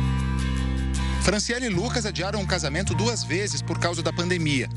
[1.27, 4.69] Franciele e Lucas adiaram o casamento duas vezes por causa da pandemia.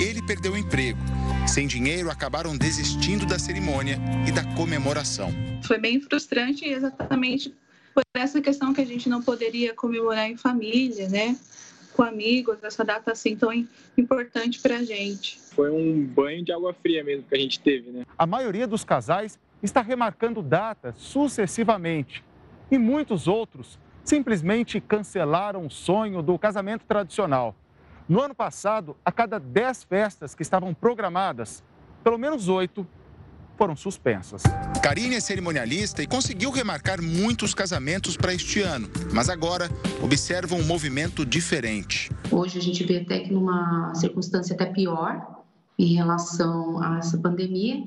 [0.00, 1.00] Ele perdeu o emprego.
[1.48, 5.32] Sem dinheiro, acabaram desistindo da cerimônia e da comemoração.
[5.64, 7.52] Foi bem frustrante exatamente
[7.92, 11.36] por essa questão que a gente não poderia comemorar em família, né?
[11.92, 13.52] Com amigos, essa data assim tão
[13.98, 15.40] importante para a gente.
[15.56, 18.04] Foi um banho de água fria mesmo que a gente teve, né?
[18.16, 22.22] A maioria dos casais está remarcando datas sucessivamente
[22.70, 27.54] e muitos outros simplesmente cancelaram o sonho do casamento tradicional.
[28.08, 31.62] No ano passado, a cada 10 festas que estavam programadas,
[32.04, 32.86] pelo menos oito
[33.58, 34.42] foram suspensas.
[34.80, 39.68] Karine é cerimonialista e conseguiu remarcar muitos casamentos para este ano, mas agora
[40.00, 42.12] observa um movimento diferente.
[42.30, 45.44] Hoje a gente vê até que numa circunstância até pior
[45.76, 47.84] em relação a essa pandemia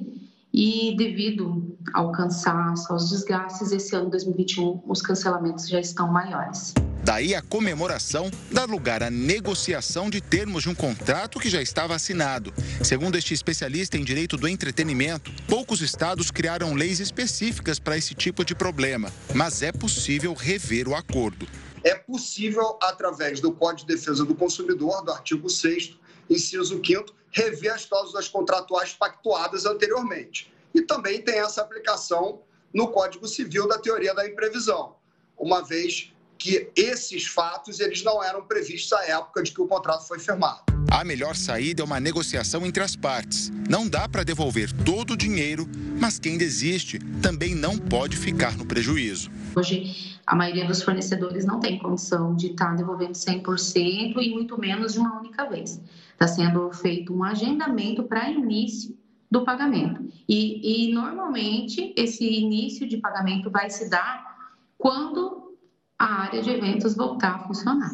[0.53, 6.73] e devido ao cansaço, aos desgastes, esse ano 2021 os cancelamentos já estão maiores.
[7.03, 11.95] Daí a comemoração dá lugar à negociação de termos de um contrato que já estava
[11.95, 12.53] assinado.
[12.83, 18.43] Segundo este especialista em direito do entretenimento, poucos estados criaram leis específicas para esse tipo
[18.43, 21.47] de problema, mas é possível rever o acordo.
[21.83, 25.97] É possível, através do Código de Defesa do Consumidor, do artigo 6,
[26.29, 30.53] inciso 5, rever as cláusulas contratuais pactuadas anteriormente.
[30.73, 32.41] E também tem essa aplicação
[32.73, 34.95] no Código Civil da teoria da imprevisão,
[35.37, 40.07] uma vez que esses fatos eles não eram previstos à época de que o contrato
[40.07, 40.61] foi firmado.
[40.89, 43.51] A melhor saída é uma negociação entre as partes.
[43.69, 48.65] Não dá para devolver todo o dinheiro, mas quem desiste também não pode ficar no
[48.65, 49.29] prejuízo.
[49.55, 54.93] Hoje, a maioria dos fornecedores não tem condição de estar devolvendo 100% e muito menos
[54.93, 55.79] de uma única vez.
[56.19, 58.93] Está sendo feito um agendamento para início
[59.32, 60.03] do pagamento.
[60.27, 65.58] E, e normalmente esse início de pagamento vai se dar quando
[65.97, 67.89] a área de eventos voltar a funcionar.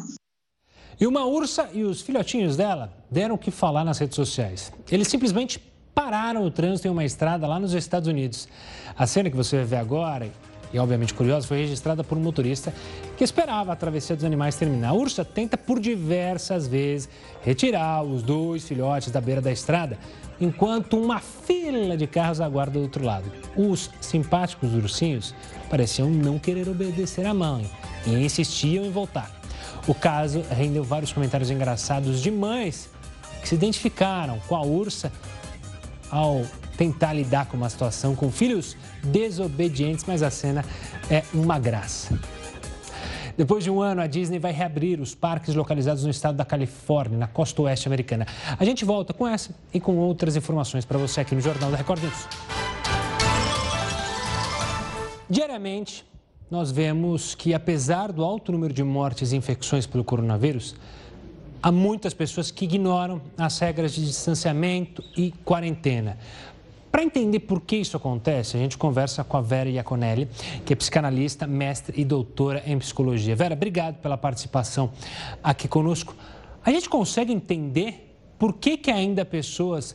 [0.98, 4.72] E uma ursa e os filhotinhos dela deram o que falar nas redes sociais.
[4.90, 5.60] Eles simplesmente
[5.94, 8.48] pararam o trânsito em uma estrada lá nos Estados Unidos.
[8.98, 10.28] A cena que você ver agora,
[10.72, 12.74] e obviamente curiosa, foi registrada por um motorista
[13.16, 14.90] que esperava a travessia dos animais terminar.
[14.90, 17.08] A ursa tenta por diversas vezes
[17.42, 19.98] retirar os dois filhotes da beira da estrada,
[20.40, 23.32] enquanto uma fila de carros aguarda do outro lado.
[23.56, 25.34] Os simpáticos ursinhos
[25.70, 27.70] pareciam não querer obedecer à mãe
[28.06, 29.34] e insistiam em voltar.
[29.88, 32.90] O caso rendeu vários comentários engraçados de mães
[33.40, 35.12] que se identificaram com a ursa
[36.10, 36.44] ao
[36.76, 40.64] tentar lidar com uma situação com filhos desobedientes, mas a cena
[41.10, 42.18] é uma graça.
[43.36, 47.18] Depois de um ano, a Disney vai reabrir os parques localizados no estado da Califórnia,
[47.18, 48.26] na costa oeste americana.
[48.58, 51.76] A gente volta com essa e com outras informações para você aqui no Jornal da
[51.76, 52.28] Record News.
[55.28, 56.06] Diariamente,
[56.50, 60.74] nós vemos que, apesar do alto número de mortes e infecções pelo coronavírus,
[61.62, 66.16] há muitas pessoas que ignoram as regras de distanciamento e quarentena.
[66.96, 70.30] Para entender por que isso acontece, a gente conversa com a Vera Iaconelli,
[70.64, 73.36] que é psicanalista, mestre e doutora em psicologia.
[73.36, 74.90] Vera, obrigado pela participação
[75.44, 76.16] aqui conosco.
[76.64, 79.94] A gente consegue entender por que, que ainda pessoas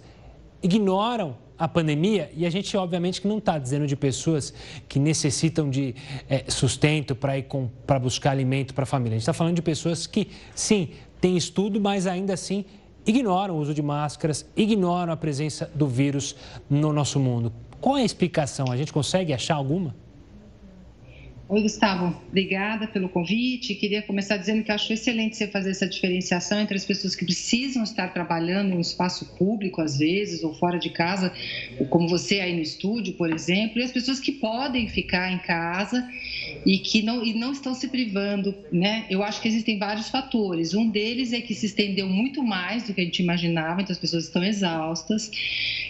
[0.61, 4.53] ignoram a pandemia, e a gente obviamente que não está dizendo de pessoas
[4.87, 5.95] que necessitam de
[6.29, 7.47] é, sustento para ir
[7.87, 9.15] para buscar alimento para a família.
[9.15, 12.63] A gente está falando de pessoas que, sim, têm estudo, mas ainda assim
[13.05, 16.35] ignoram o uso de máscaras, ignoram a presença do vírus
[16.69, 17.51] no nosso mundo.
[17.79, 18.71] Qual é a explicação?
[18.71, 19.95] A gente consegue achar alguma?
[21.51, 22.15] Oi, Gustavo.
[22.29, 23.75] Obrigada pelo convite.
[23.75, 27.83] Queria começar dizendo que acho excelente você fazer essa diferenciação entre as pessoas que precisam
[27.83, 31.33] estar trabalhando um espaço público, às vezes, ou fora de casa,
[31.89, 36.07] como você aí no estúdio, por exemplo, e as pessoas que podem ficar em casa
[36.65, 39.05] e que não, e não estão se privando, né?
[39.09, 40.73] Eu acho que existem vários fatores.
[40.73, 43.99] Um deles é que se estendeu muito mais do que a gente imaginava, então as
[43.99, 45.31] pessoas estão exaustas.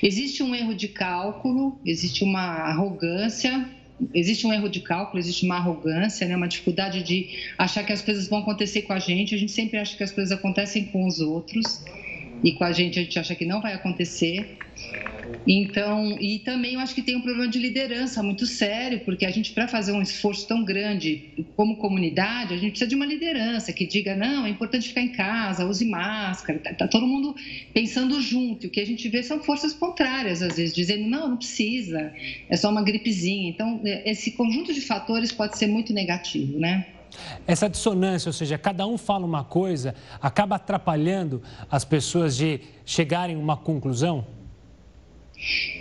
[0.02, 3.70] Existe um erro de cálculo, existe uma arrogância
[4.16, 8.02] existe um erro de cálculo, existe uma arrogância, né, uma dificuldade de achar que as
[8.02, 9.36] coisas vão acontecer com a gente.
[9.36, 11.84] A gente sempre acha que as coisas acontecem com os outros
[12.44, 14.58] e com a gente a gente acha que não vai acontecer.
[15.46, 19.32] Então, e também eu acho que tem um problema de liderança muito sério, porque a
[19.32, 23.74] gente, para fazer um esforço tão grande como comunidade, a gente precisa de uma liderança
[23.74, 27.36] que diga: não, é importante ficar em casa, use máscara, tá, tá todo mundo
[27.74, 28.66] pensando junto.
[28.66, 32.14] E o que a gente vê são forças contrárias, às vezes, dizendo: não, não precisa,
[32.50, 33.50] é só uma gripezinha.
[33.50, 36.86] Então, é, esse conjunto de fatores pode ser muito negativo, né?
[37.46, 43.36] Essa dissonância, ou seja, cada um fala uma coisa, acaba atrapalhando as pessoas de chegarem
[43.36, 44.26] a uma conclusão?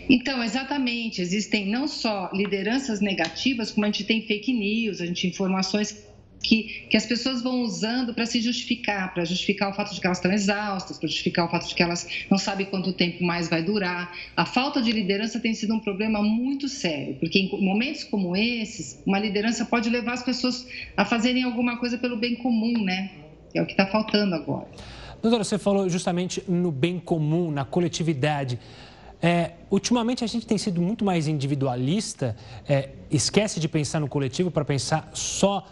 [0.09, 1.21] Então, exatamente.
[1.21, 6.05] Existem não só lideranças negativas, como a gente tem fake news, a gente tem informações
[6.43, 10.07] que, que as pessoas vão usando para se justificar, para justificar o fato de que
[10.07, 13.49] elas estão exaustas, para justificar o fato de que elas não sabem quanto tempo mais
[13.49, 14.13] vai durar.
[14.37, 19.01] A falta de liderança tem sido um problema muito sério, porque em momentos como esses,
[19.05, 23.11] uma liderança pode levar as pessoas a fazerem alguma coisa pelo bem comum, né?
[23.55, 24.67] É o que está faltando agora.
[25.21, 28.59] Doutora, você falou justamente no bem comum, na coletividade.
[29.23, 32.35] É, ultimamente a gente tem sido muito mais individualista,
[32.67, 35.67] é, esquece de pensar no coletivo para pensar só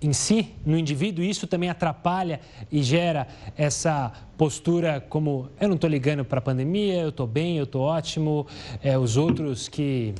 [0.00, 5.88] em si, no indivíduo, isso também atrapalha e gera essa postura como eu não estou
[5.88, 8.46] ligando para a pandemia, eu estou bem, eu estou ótimo,
[8.82, 10.14] é, os outros que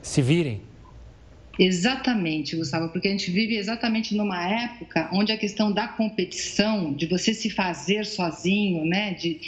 [0.00, 0.60] se virem.
[1.58, 7.04] Exatamente, Gustavo, porque a gente vive exatamente numa época onde a questão da competição, de
[7.04, 9.38] você se fazer sozinho, né, de,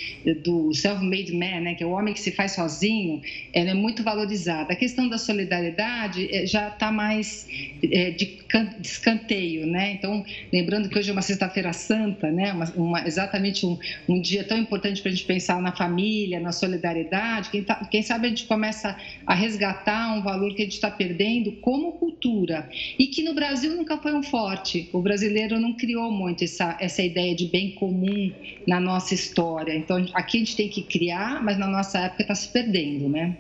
[0.42, 3.22] do self-made man, né, que é o homem que se faz sozinho,
[3.54, 4.74] ela é muito valorizada.
[4.74, 7.48] A questão da solidariedade eh, já está mais
[7.82, 8.38] é, de
[8.82, 9.92] escanteio, né?
[9.92, 13.78] Então, lembrando que hoje é uma sexta-feira santa, né, uma, uma, exatamente um,
[14.08, 17.50] um, dia tão importante para a gente pensar na família, na solidariedade.
[17.50, 18.96] Quem, tá, quem sabe a gente começa
[19.26, 22.68] a resgatar um valor que a gente está perdendo como cultura
[22.98, 24.88] e que no Brasil nunca foi um forte.
[24.92, 28.32] O brasileiro não criou muito essa, essa ideia de bem comum
[28.66, 29.74] na nossa história.
[29.74, 33.36] Então aqui a gente tem que criar, mas na nossa época está se perdendo, né?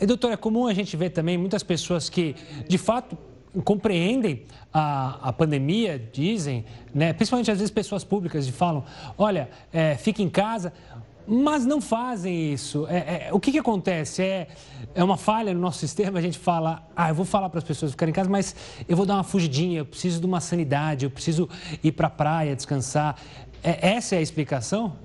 [0.00, 2.34] E, doutora, é comum a gente ver também muitas pessoas que,
[2.68, 3.16] de fato,
[3.64, 6.64] compreendem a, a pandemia, dizem,
[6.94, 7.12] né?
[7.12, 8.84] principalmente às vezes pessoas públicas, que falam,
[9.16, 10.72] olha, é, fique em casa,
[11.26, 12.86] mas não fazem isso.
[12.88, 14.22] É, é, o que, que acontece?
[14.22, 14.48] É,
[14.94, 17.64] é uma falha no nosso sistema, a gente fala, ah, eu vou falar para as
[17.64, 18.54] pessoas ficarem em casa, mas
[18.88, 21.48] eu vou dar uma fugidinha, eu preciso de uma sanidade, eu preciso
[21.82, 23.16] ir para a praia, descansar.
[23.62, 24.96] É, essa é a explicação?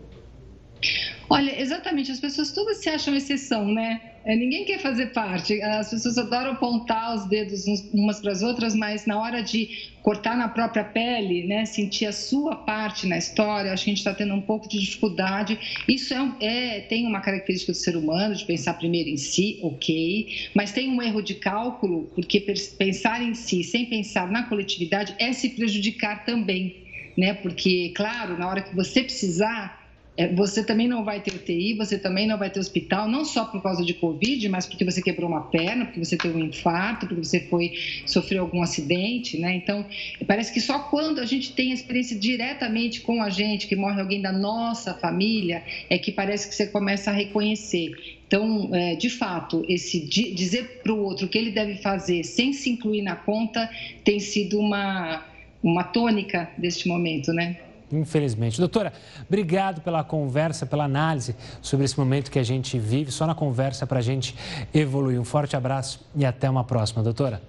[1.32, 4.02] Olha, exatamente, as pessoas todas se acham exceção, né?
[4.26, 5.62] É, ninguém quer fazer parte.
[5.62, 7.64] As pessoas adoram apontar os dedos
[7.94, 9.70] umas para as outras, mas na hora de
[10.04, 14.00] cortar na própria pele, né, sentir a sua parte na história, acho que a gente
[14.00, 15.58] está tendo um pouco de dificuldade.
[15.88, 20.28] Isso é, é, tem uma característica do ser humano, de pensar primeiro em si, ok,
[20.54, 22.42] mas tem um erro de cálculo, porque
[22.78, 26.76] pensar em si sem pensar na coletividade é se prejudicar também.
[27.18, 27.34] Né?
[27.34, 29.81] Porque, claro, na hora que você precisar,
[30.28, 33.62] você também não vai ter UTI, você também não vai ter hospital, não só por
[33.62, 37.24] causa de Covid, mas porque você quebrou uma perna, porque você teve um infarto, porque
[37.24, 37.72] você foi
[38.06, 39.56] sofreu algum acidente, né?
[39.56, 39.86] Então,
[40.28, 44.02] parece que só quando a gente tem a experiência diretamente com a gente, que morre
[44.02, 47.92] alguém da nossa família, é que parece que você começa a reconhecer.
[48.28, 52.54] Então, é, de fato, esse dizer para o outro o que ele deve fazer sem
[52.54, 53.70] se incluir na conta
[54.06, 55.26] tem sido uma,
[55.62, 57.58] uma tônica deste momento, né?
[57.92, 58.58] Infelizmente.
[58.60, 58.94] Doutora,
[59.28, 63.12] obrigado pela conversa, pela análise sobre esse momento que a gente vive.
[63.12, 64.36] Só na conversa para a gente
[64.74, 65.20] evoluir.
[65.20, 67.42] Um forte abraço e até uma próxima, doutora.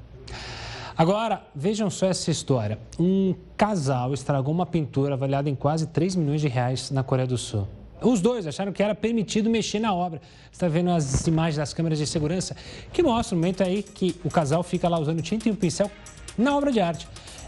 [0.97, 2.78] Agora, vejam só essa história.
[2.99, 7.38] Um casal estragou uma pintura avaliada em quase 3 milhões de reais na Coreia do
[7.38, 7.66] Sul.
[8.03, 10.20] Os dois acharam que era permitido mexer na obra.
[10.51, 12.57] Você está vendo as imagens das câmeras de segurança
[12.93, 15.90] que mostram o momento aí que o casal fica lá usando tinta e um pincel
[16.36, 17.07] na obra de arte.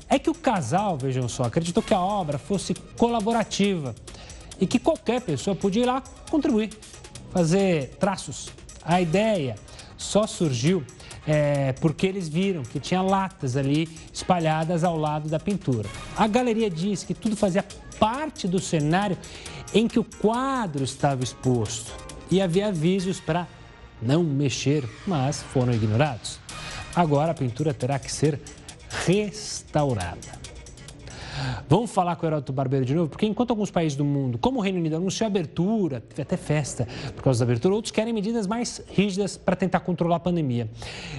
[0.09, 3.95] É que o casal, vejam só, acreditou que a obra fosse colaborativa
[4.61, 6.71] e que qualquer pessoa podia ir lá contribuir,
[7.33, 8.51] fazer traços.
[8.85, 9.57] A ideia
[9.97, 10.85] só surgiu
[11.27, 15.89] é, porque eles viram que tinha latas ali espalhadas ao lado da pintura.
[16.17, 17.65] A galeria diz que tudo fazia
[17.99, 19.17] parte do cenário
[19.73, 21.93] em que o quadro estava exposto
[22.31, 23.49] e havia avisos para
[24.03, 26.39] não mexer, mas foram ignorados.
[26.95, 28.41] Agora a pintura terá que ser
[29.07, 30.45] restaurada.
[31.69, 34.61] Vamos falar com o Heródoto Barbeiro de novo, porque enquanto alguns países do mundo, como
[34.61, 38.47] o Reino Unido, anunciou abertura, teve até festa por causa da abertura, outros querem medidas
[38.47, 40.69] mais rígidas para tentar controlar a pandemia.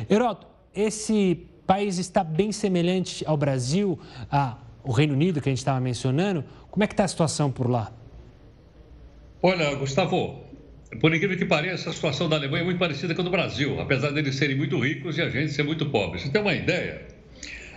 [0.09, 3.99] Heródoto, esse país está bem semelhante ao Brasil,
[4.30, 6.43] ao Reino Unido, que a gente estava mencionando.
[6.69, 7.91] Como é que está a situação por lá?
[9.41, 10.41] Olha, Gustavo,
[10.99, 13.80] por incrível que pareça, a situação da Alemanha é muito parecida com a do Brasil,
[13.80, 16.19] apesar deles serem muito ricos e a gente ser muito pobre.
[16.19, 17.14] Você tem uma ideia?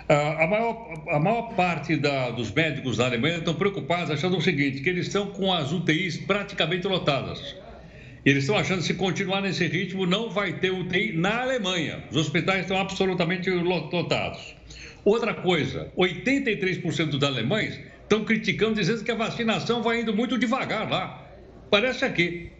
[0.08, 4.40] Ah, a maior, a maior parte da, dos médicos da Alemanha estão preocupados, achando o
[4.40, 7.54] seguinte, que eles estão com as UTIs praticamente lotadas.
[8.24, 12.04] Eles estão achando que se continuar nesse ritmo, não vai ter UTI na Alemanha.
[12.10, 14.54] Os hospitais estão absolutamente lotados.
[15.04, 20.88] Outra coisa, 83% dos alemães estão criticando, dizendo que a vacinação vai indo muito devagar
[20.88, 21.26] lá.
[21.70, 22.50] Parece aqui.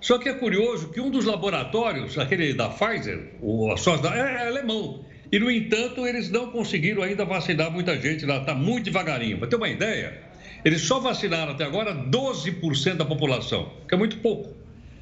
[0.00, 4.44] Só que é curioso que um dos laboratórios, aquele da Pfizer, o, a da, é,
[4.44, 5.04] é alemão.
[5.32, 9.38] E, no entanto, eles não conseguiram ainda vacinar muita gente lá, está muito devagarinho.
[9.38, 10.20] Para ter uma ideia,
[10.62, 14.54] eles só vacinaram até agora 12% da população, que é muito pouco.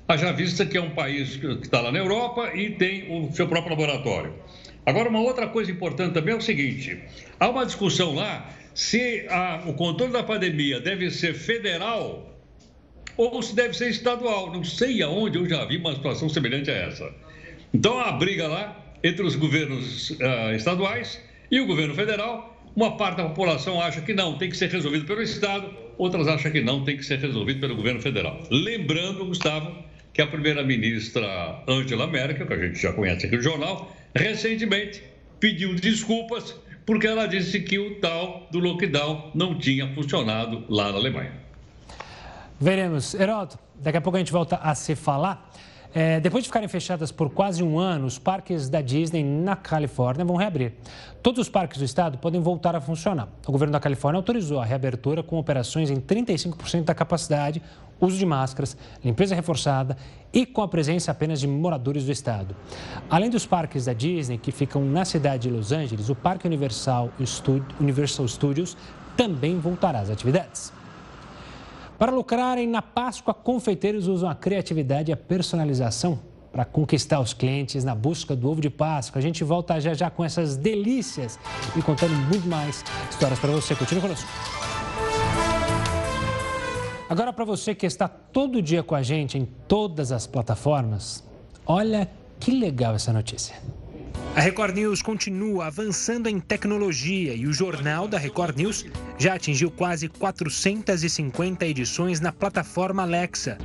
[0.07, 3.49] Haja vista que é um país que está lá na Europa e tem o seu
[3.49, 4.35] próprio laboratório.
[4.87, 7.01] Agora, uma outra coisa importante também é o seguinte:
[7.39, 12.41] há uma discussão lá se a, o controle da pandemia deve ser federal
[13.17, 14.53] ou se deve ser estadual.
[14.53, 17.13] Não sei aonde eu já vi uma situação semelhante a essa.
[17.73, 21.21] Então, a briga lá entre os governos uh, estaduais
[21.51, 22.57] e o governo federal.
[22.75, 26.53] Uma parte da população acha que não, tem que ser resolvido pelo Estado, outras acham
[26.53, 28.41] que não, tem que ser resolvido pelo governo federal.
[28.51, 29.77] Lembrando, Gustavo,
[30.13, 35.03] que a primeira-ministra Angela Merkel, que a gente já conhece aqui no jornal, recentemente
[35.41, 36.55] pediu desculpas
[36.87, 41.33] porque ela disse que o tal do lockdown não tinha funcionado lá na Alemanha.
[42.59, 43.15] Veremos.
[43.15, 45.51] Heroto, daqui a pouco a gente volta a se falar.
[45.93, 50.25] É, depois de ficarem fechadas por quase um ano, os parques da Disney na Califórnia
[50.25, 50.75] vão reabrir.
[51.23, 53.29] Todos os parques do estado podem voltar a funcionar.
[53.47, 57.61] O governo da Califórnia autorizou a reabertura com operações em 35% da capacidade,
[58.01, 59.97] uso de máscaras, limpeza reforçada
[60.33, 62.55] e com a presença apenas de moradores do estado.
[63.11, 67.11] Além dos parques da Disney, que ficam na cidade de Los Angeles, o Parque Universal,
[68.29, 68.77] Studios
[69.17, 70.73] também voltará às atividades.
[72.01, 76.19] Para lucrarem na Páscoa, confeiteiros usam a criatividade e a personalização
[76.51, 79.19] para conquistar os clientes na busca do ovo de Páscoa.
[79.19, 81.39] A gente volta já já com essas delícias
[81.77, 83.77] e contando muito mais histórias para você.
[83.77, 84.27] Continue conosco.
[87.07, 91.23] Agora, para você que está todo dia com a gente em todas as plataformas,
[91.67, 93.57] olha que legal essa notícia.
[94.37, 98.87] A Record News continua avançando em tecnologia e o jornal da Record News
[99.19, 103.59] já atingiu quase 450 edições na plataforma Alexa.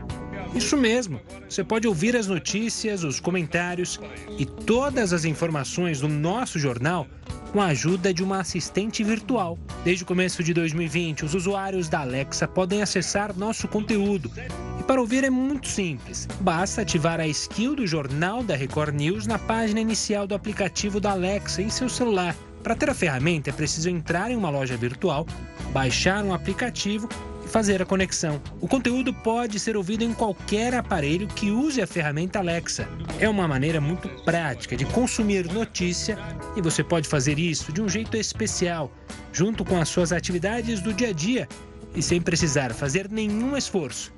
[0.55, 3.99] Isso mesmo, você pode ouvir as notícias, os comentários
[4.39, 7.05] e todas as informações do nosso jornal
[7.51, 9.59] com a ajuda de uma assistente virtual.
[9.83, 14.31] Desde o começo de 2020, os usuários da Alexa podem acessar nosso conteúdo.
[14.79, 16.25] E para ouvir é muito simples.
[16.39, 21.11] Basta ativar a skill do Jornal da Record News na página inicial do aplicativo da
[21.11, 22.33] Alexa em seu celular.
[22.63, 25.25] Para ter a ferramenta, é preciso entrar em uma loja virtual,
[25.73, 27.09] baixar um aplicativo
[27.55, 28.41] fazer a conexão.
[28.59, 32.85] O conteúdo pode ser ouvido em qualquer aparelho que use a ferramenta Alexa.
[33.17, 36.17] É uma maneira muito prática de consumir notícia
[36.57, 38.91] e você pode fazer isso de um jeito especial,
[39.31, 41.47] junto com as suas atividades do dia a dia
[41.95, 44.13] e sem precisar fazer nenhum esforço,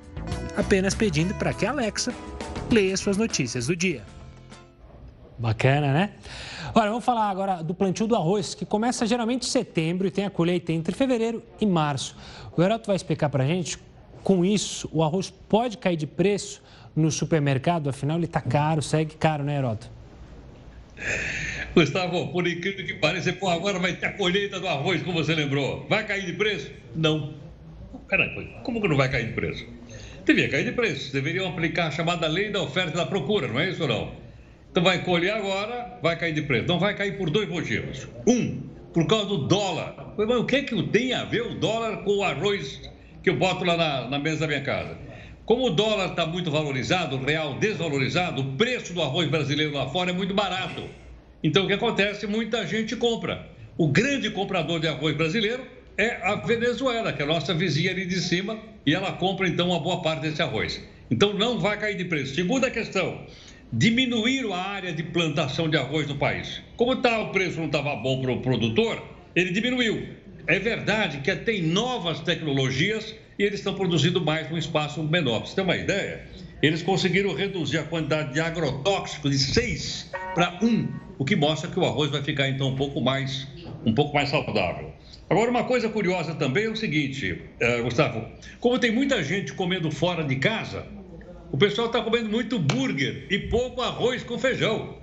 [0.56, 2.12] apenas pedindo para que a Alexa
[2.72, 4.04] leia suas notícias do dia.
[5.38, 6.10] Bacana, né?
[6.80, 10.26] Olha, vamos falar agora do plantio do arroz, que começa geralmente em setembro e tem
[10.26, 12.16] a colheita entre fevereiro e março.
[12.56, 13.80] O Heroto vai explicar para a gente,
[14.24, 16.62] com isso, o arroz pode cair de preço
[16.96, 19.90] no supermercado, afinal ele está caro, segue caro, né, Heroto?
[21.74, 25.34] Gustavo, por incrível que pareça, pô, agora vai ter a colheita do arroz, como você
[25.34, 25.84] lembrou.
[25.90, 26.70] Vai cair de preço?
[26.96, 27.34] Não.
[28.08, 29.66] Caramba, como que não vai cair de preço?
[30.24, 31.12] Devia cair de preço.
[31.12, 34.27] Deveriam aplicar a chamada lei da oferta e da procura, não é isso ou não?
[34.78, 36.68] Então vai colher agora, vai cair de preço.
[36.68, 38.08] Não vai cair por dois motivos.
[38.28, 38.62] Um,
[38.94, 40.14] por causa do dólar.
[40.16, 42.80] Mas o que, é que tem a ver o dólar com o arroz
[43.24, 44.96] que eu boto lá na, na mesa da minha casa?
[45.48, 49.90] Como o dólar está muito valorizado, o real desvalorizado, o preço do arroz brasileiro lá
[49.90, 50.84] fora é muito barato.
[51.44, 52.28] Então o que acontece?
[52.28, 53.50] Muita gente compra.
[53.80, 55.66] O grande comprador de arroz brasileiro
[55.98, 59.70] é a Venezuela, que é a nossa vizinha ali de cima, e ela compra então
[59.70, 60.80] uma boa parte desse arroz.
[61.10, 62.36] Então não vai cair de preço.
[62.36, 63.26] Segunda questão,
[63.72, 66.62] diminuíram a área de plantação de arroz no país.
[66.76, 69.04] Como tá, o preço não estava bom para o produtor,
[69.36, 70.08] ele diminuiu.
[70.48, 75.46] É verdade que tem novas tecnologias e eles estão produzindo mais num espaço menor.
[75.46, 76.26] Você ter uma ideia,
[76.62, 80.88] eles conseguiram reduzir a quantidade de agrotóxicos de 6 para 1,
[81.20, 83.48] o que mostra que o arroz vai ficar então um pouco mais,
[83.86, 84.94] um pouco mais saudável.
[85.30, 88.26] Agora, uma coisa curiosa também é o seguinte, uh, Gustavo,
[88.62, 90.86] como tem muita gente comendo fora de casa,
[91.52, 94.98] o pessoal está comendo muito burger e pouco arroz com feijão.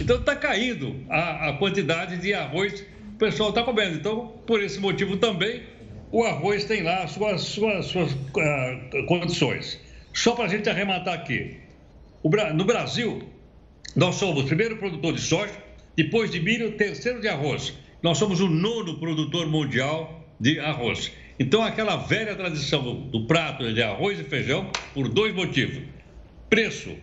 [0.00, 3.96] Então está caindo a, a, quantidade de arroz que o pessoal está comendo.
[3.96, 5.62] Então, por esse motivo também,
[6.10, 9.78] o arroz tem lá as suas, suas, suas uh, condições.
[10.14, 11.58] Só para a gente arrematar aqui.
[12.54, 13.22] No Brasil,
[13.94, 15.52] nós somos o primeiro produtor de soja,
[15.96, 17.74] depois de milho, terceiro de arroz.
[18.02, 21.12] Nós somos o nono produtor mundial de arroz.
[21.40, 25.82] Então, aquela velha tradição do, prato de arroz e feijão, por dois motivos:
[26.50, 26.94] preço.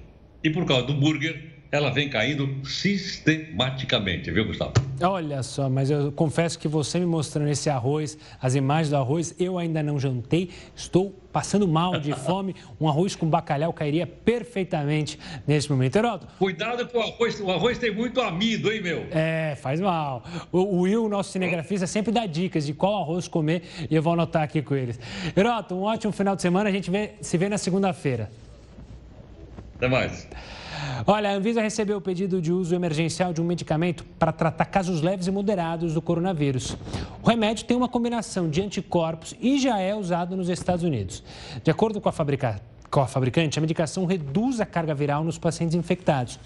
[0.43, 4.73] E por causa do burger, ela vem caindo sistematicamente, viu, Gustavo?
[5.01, 9.35] Olha só, mas eu confesso que você me mostrando esse arroz, as imagens do arroz,
[9.37, 12.55] eu ainda não jantei, estou passando mal de fome.
[12.79, 15.95] Um arroz com bacalhau cairia perfeitamente nesse momento.
[15.97, 16.27] Heroto.
[16.39, 19.05] Cuidado com o arroz, o arroz tem muito amido, hein, meu?
[19.11, 20.23] É, faz mal.
[20.51, 24.41] O, Will, nosso cinegrafista, sempre dá dicas de qual arroz comer e eu vou anotar
[24.41, 24.99] aqui com eles.
[25.35, 28.31] Heroto, um ótimo final de semana, a gente vê, se vê na segunda-feira.
[29.75, 30.27] Até mais.
[31.05, 35.01] Olha, a Anvisa recebeu o pedido de uso emergencial de um medicamento para tratar casos
[35.01, 36.77] leves e moderados do coronavírus.
[37.21, 41.23] O remédio tem uma combinação de anticorpos e já é usado nos Estados Unidos.
[41.63, 42.13] De acordo com a
[42.89, 46.39] com a fabricante, a medicação reduz a carga viral nos pacientes infectados.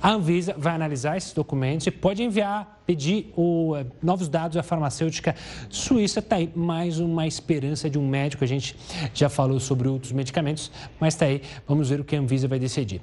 [0.00, 4.62] A Anvisa vai analisar esses documentos e pode enviar, pedir o, eh, novos dados à
[4.62, 5.34] farmacêutica
[5.70, 6.18] suíça.
[6.18, 8.44] Está aí mais uma esperança de um médico.
[8.44, 8.76] A gente
[9.14, 11.40] já falou sobre outros medicamentos, mas está aí.
[11.66, 13.00] Vamos ver o que a Anvisa vai decidir.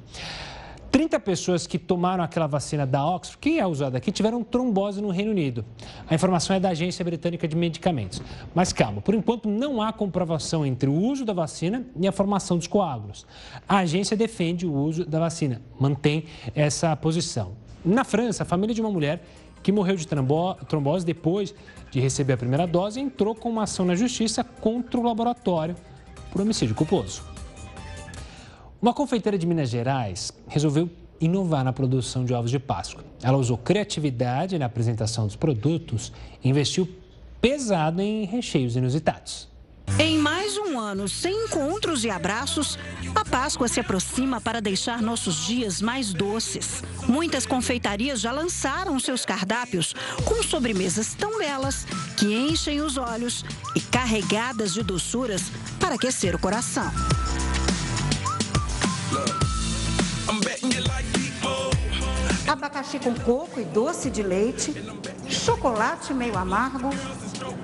[0.93, 5.09] 30 pessoas que tomaram aquela vacina da Oxford, que é usada aqui, tiveram trombose no
[5.09, 5.65] Reino Unido.
[6.07, 8.21] A informação é da Agência Britânica de Medicamentos.
[8.53, 12.59] Mas calma, por enquanto não há comprovação entre o uso da vacina e a formação
[12.59, 13.25] dos coágulos.
[13.67, 17.53] A agência defende o uso da vacina, mantém essa posição.
[17.83, 19.25] Na França, a família de uma mulher
[19.63, 21.55] que morreu de trombose depois
[21.89, 25.75] de receber a primeira dose entrou com uma ação na justiça contra o laboratório
[26.31, 27.32] por homicídio culposo.
[28.83, 33.01] Uma confeiteira de Minas Gerais resolveu inovar na produção de ovos de Páscoa.
[33.21, 36.11] Ela usou criatividade na apresentação dos produtos
[36.43, 36.89] e investiu
[37.39, 39.47] pesado em recheios inusitados.
[39.97, 42.77] Em mais um ano sem encontros e abraços,
[43.15, 46.83] a Páscoa se aproxima para deixar nossos dias mais doces.
[47.07, 49.93] Muitas confeitarias já lançaram seus cardápios
[50.25, 51.85] com sobremesas tão belas
[52.17, 53.45] que enchem os olhos
[53.77, 55.43] e carregadas de doçuras
[55.79, 56.91] para aquecer o coração.
[62.53, 64.75] Abacaxi com coco e doce de leite,
[65.27, 66.91] chocolate meio amargo,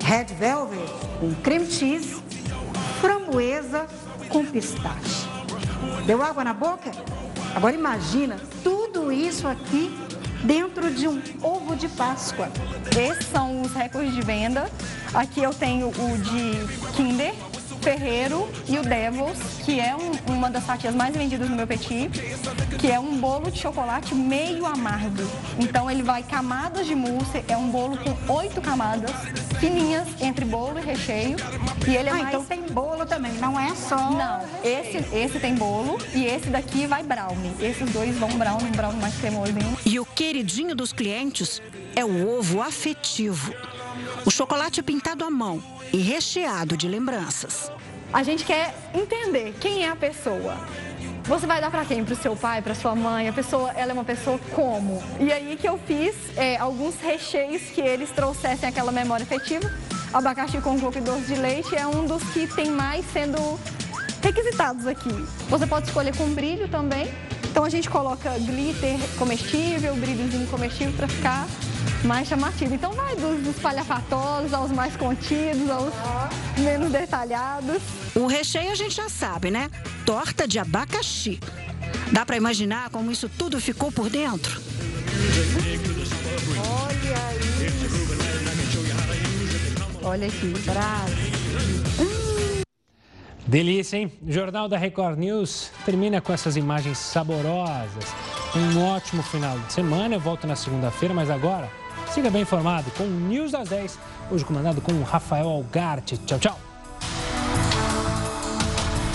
[0.02, 0.84] red velvet
[1.20, 2.20] com cream cheese,
[3.00, 3.86] framboesa
[4.30, 5.28] com pistache.
[6.06, 6.90] Deu água na boca?
[7.54, 9.96] Agora imagina tudo isso aqui
[10.42, 12.48] dentro de um ovo de Páscoa.
[12.90, 14.68] Esses são os recordes de venda.
[15.14, 17.32] Aqui eu tenho o de Kinder,
[17.80, 22.10] Ferreiro e o Devils, que é um, uma das fatias mais vendidas no meu petit,
[22.78, 25.22] que é um bolo de chocolate meio amargo.
[25.58, 29.10] Então ele vai camadas de mousse, é um bolo com oito camadas,
[29.58, 31.36] fininhas entre bolo e recheio.
[31.88, 32.28] E ele é ah, mais...
[32.28, 34.10] então tem bolo também, não é só.
[34.10, 37.52] Não, esse, esse tem bolo e esse daqui vai brownie.
[37.60, 39.78] Esses dois vão brownie, um brownie mais cremosinho.
[39.84, 41.62] E o queridinho dos clientes
[41.96, 43.54] é o ovo afetivo.
[44.24, 45.62] O chocolate pintado à mão
[45.92, 47.70] e recheado de lembranças.
[48.12, 50.56] A gente quer entender quem é a pessoa.
[51.24, 52.04] Você vai dar para quem?
[52.04, 53.28] Para o seu pai, para sua mãe?
[53.28, 55.02] A pessoa, ela é uma pessoa como?
[55.20, 59.70] E aí que eu fiz é, alguns recheios que eles trouxessem aquela memória afetiva.
[60.12, 63.60] Abacaxi com coco e doce de leite é um dos que tem mais sendo
[64.20, 65.12] requisitados aqui.
[65.48, 67.08] Você pode escolher com brilho também.
[67.48, 71.46] Então a gente coloca glitter comestível, brilhozinho comestível para ficar
[72.04, 72.74] mais chamativo.
[72.74, 75.92] Então vai dos, dos palhafatosos aos mais contidos, aos
[76.58, 77.82] menos detalhados.
[78.14, 79.70] O recheio a gente já sabe, né?
[80.04, 81.38] Torta de abacaxi.
[82.12, 84.60] Dá para imaginar como isso tudo ficou por dentro?
[86.58, 87.80] Olha isso.
[90.02, 91.30] Olha aqui, bravo.
[93.46, 94.12] Delícia, hein?
[94.22, 98.04] O Jornal da Record News termina com essas imagens saborosas.
[98.54, 100.14] Um ótimo final de semana.
[100.14, 101.68] Eu volto na segunda-feira, mas agora
[102.10, 103.98] siga bem informado com o News das 10,
[104.30, 106.18] hoje comandado com Rafael Algarte.
[106.18, 106.69] Tchau, tchau.